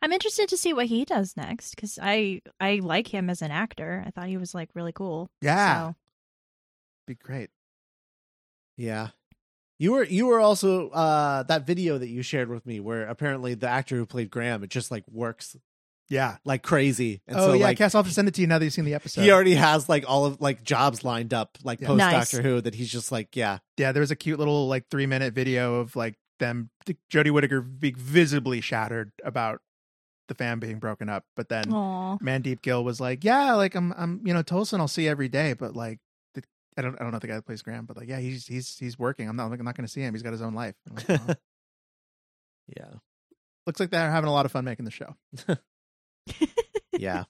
[0.01, 3.51] I'm interested to see what he does next because I I like him as an
[3.51, 4.03] actor.
[4.05, 5.29] I thought he was like really cool.
[5.41, 5.95] Yeah, So
[7.07, 7.49] be great.
[8.77, 9.09] Yeah.
[9.79, 13.53] You were you were also uh that video that you shared with me where apparently
[13.55, 15.55] the actor who played Graham it just like works
[16.09, 16.37] Yeah.
[16.45, 17.21] like crazy.
[17.27, 18.65] And oh so yeah, like Cass, I'll have to send it to you now that
[18.65, 19.21] you've seen the episode.
[19.21, 21.87] he already has like all of like jobs lined up like Yeah.
[21.87, 22.31] post Nice.
[22.31, 23.57] Doctor Who that he's just like, yeah.
[23.77, 26.69] yeah, there was a cute little like three minute video of like them
[27.09, 29.61] Jodie Whittaker being visibly shattered about
[30.27, 32.17] the fan being broken up, but then Aw.
[32.17, 35.53] Mandeep Gill was like, "Yeah, like I'm, I'm, you know, Tosin I'll see every day,
[35.53, 35.99] but like,
[36.35, 36.43] the,
[36.77, 38.77] I don't, I don't know the guy that plays Graham, but like, yeah, he's, he's,
[38.77, 39.27] he's working.
[39.29, 40.13] I'm not, I'm not going to see him.
[40.13, 40.75] He's got his own life.
[40.89, 41.33] Like, "Oh."
[42.77, 42.91] Yeah.
[43.67, 45.15] Looks like they're having a lot of fun making the show.
[46.97, 47.23] Yeah.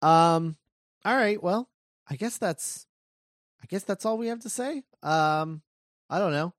[0.00, 0.56] um
[1.04, 1.68] all right, well,
[2.08, 2.86] I guess that's
[3.62, 4.82] I guess that's all we have to say.
[5.02, 5.62] Um
[6.10, 6.52] I don't know.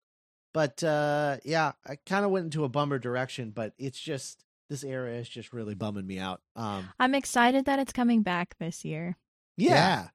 [0.54, 4.84] But uh yeah, I kind of went into a bummer direction, but it's just this
[4.84, 6.42] era is just really bumming me out.
[6.56, 9.18] Um I'm excited that it's coming back this year.
[9.58, 10.10] yeah.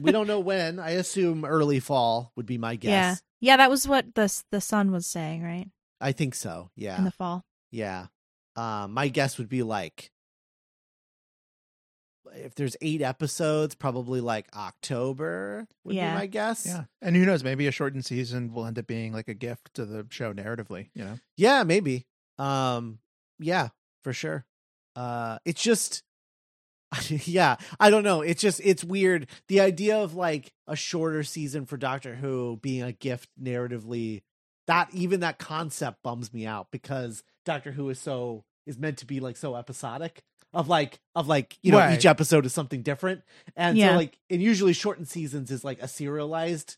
[0.00, 0.78] we don't know when.
[0.78, 2.90] I assume early fall would be my guess.
[2.90, 3.14] Yeah.
[3.40, 5.68] Yeah, that was what the the sun was saying, right?
[6.00, 6.70] I think so.
[6.76, 6.98] Yeah.
[6.98, 7.44] In the fall.
[7.70, 8.06] yeah.
[8.56, 10.12] Um my guess would be like
[12.34, 16.12] if there's 8 episodes, probably like October would Yeah.
[16.12, 16.66] be my guess.
[16.66, 16.84] Yeah.
[17.02, 19.84] And who knows, maybe a shortened season will end up being like a gift to
[19.86, 21.18] the show narratively, you know?
[21.36, 22.06] Yeah, maybe.
[22.38, 22.98] Um
[23.38, 23.68] yeah,
[24.04, 24.44] for sure.
[24.96, 26.02] Uh it's just
[27.08, 28.22] yeah, I don't know.
[28.22, 29.26] It's just it's weird.
[29.48, 34.22] The idea of like a shorter season for Doctor Who being a gift narratively
[34.66, 39.06] that even that concept bums me out because Doctor Who is so is meant to
[39.06, 40.22] be like so episodic
[40.54, 41.94] of like of like you know Right.
[41.98, 43.22] each episode is something different
[43.56, 43.90] and Yeah.
[43.92, 46.76] so like and usually shortened seasons is like a serialized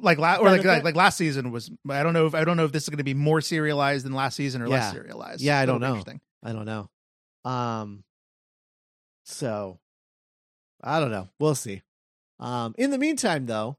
[0.00, 2.56] Like, la- or like, like, like last season was, I don't know if, I don't
[2.56, 4.92] know if this is going to be more serialized than last season or less Yeah.
[4.92, 5.40] serialized.
[5.40, 5.88] Yeah, I That'll don't know.
[5.96, 6.20] interesting.
[6.44, 6.90] I don't know.
[7.50, 8.04] Um
[9.24, 9.78] so
[10.82, 11.28] I don't know.
[11.40, 11.82] We'll see.
[12.38, 13.76] Um in the meantime though,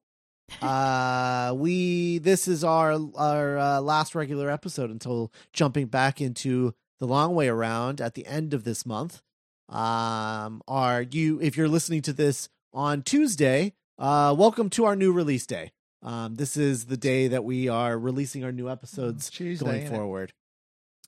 [0.62, 7.08] uh, we this is our our uh, last regular episode until jumping back into the
[7.08, 9.22] long way around at the end of this month.
[9.70, 13.74] Um, are you if you're listening to this on Tuesday?
[13.98, 15.72] Uh, welcome to our new release day.
[16.02, 19.92] Um, this is the day that we are releasing our new episodes Tuesday, going ain't
[19.92, 19.96] it?
[19.96, 20.34] forward.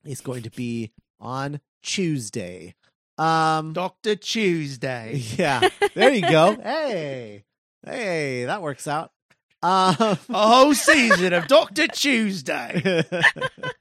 [0.03, 2.75] It's going to be on Tuesday.
[3.17, 5.15] Um, Doctor Tuesday.
[5.37, 6.55] yeah, there you go.
[6.61, 7.43] hey,
[7.85, 9.11] hey, that works out.
[9.63, 10.17] Um, A
[10.47, 13.03] whole season of Doctor Tuesday.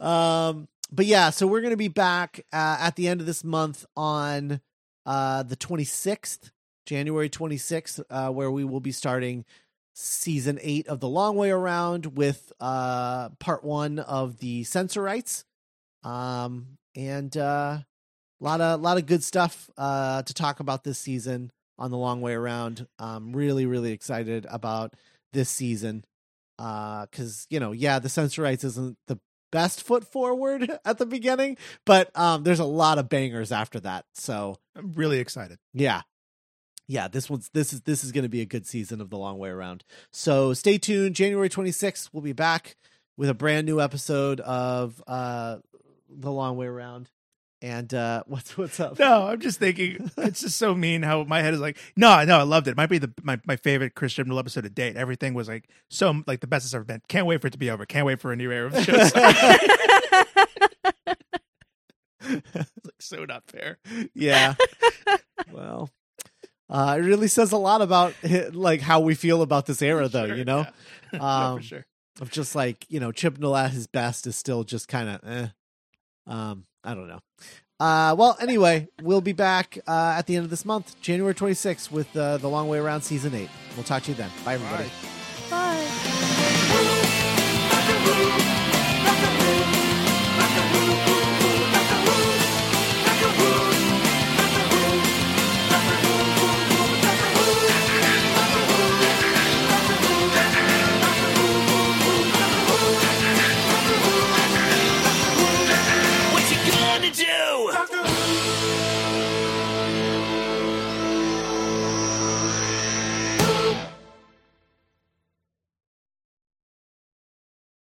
[0.00, 3.84] um, but yeah, so we're gonna be back uh, at the end of this month
[3.96, 4.60] on
[5.06, 6.50] uh the 26th,
[6.86, 9.44] January 26th, uh, where we will be starting
[9.94, 15.44] season eight of the long way around with uh part one of the Sensorites.
[16.04, 17.78] Um, and uh,
[18.40, 21.98] a lot of lot of good stuff uh to talk about this season on the
[21.98, 22.86] long way around.
[22.98, 24.94] I'm really really excited about
[25.32, 26.04] this season
[26.58, 29.18] uh because you know yeah the Sensorites isn't the
[29.54, 34.04] best foot forward at the beginning but um there's a lot of bangers after that
[34.12, 35.58] so I'm really excited.
[35.72, 36.02] yeah.
[36.88, 39.16] Yeah this one's this is this is going to be a good season of the
[39.16, 39.84] long way around.
[40.10, 41.14] So stay tuned.
[41.14, 42.76] January 26th we'll be back
[43.16, 45.58] with a brand new episode of uh
[46.10, 47.10] the long way around
[47.64, 51.40] and uh what's what's up No, I'm just thinking it's just so mean how my
[51.40, 52.72] head is like, no, no, I loved it.
[52.72, 54.96] It might be the my, my favorite Chris Chibnall episode to date.
[54.96, 57.00] Everything was like so like the best it's ever been.
[57.08, 57.86] Can't wait for it to be over.
[57.86, 58.92] Can't wait for a new era of the show.
[62.20, 62.54] it's
[62.84, 63.78] like so not fair.
[64.14, 64.54] yeah
[65.52, 65.90] well
[66.70, 68.14] uh it really says a lot about
[68.52, 70.66] like how we feel about this era though Sure, you know
[71.12, 71.12] yeah.
[71.18, 71.86] No, Um, for sure.
[72.20, 75.46] of just like you know Chibnall at his best is still just kind of eh.
[76.26, 77.20] um I don't know.
[77.80, 81.90] Uh, well, anyway, we'll be back uh, at the end of this month, January 26th,
[81.90, 83.48] with uh, the Long Way Around Season 8.
[83.74, 84.30] We'll talk to you then.
[84.44, 84.88] Bye, everybody.
[85.50, 85.50] Bye.
[85.50, 86.10] Bye.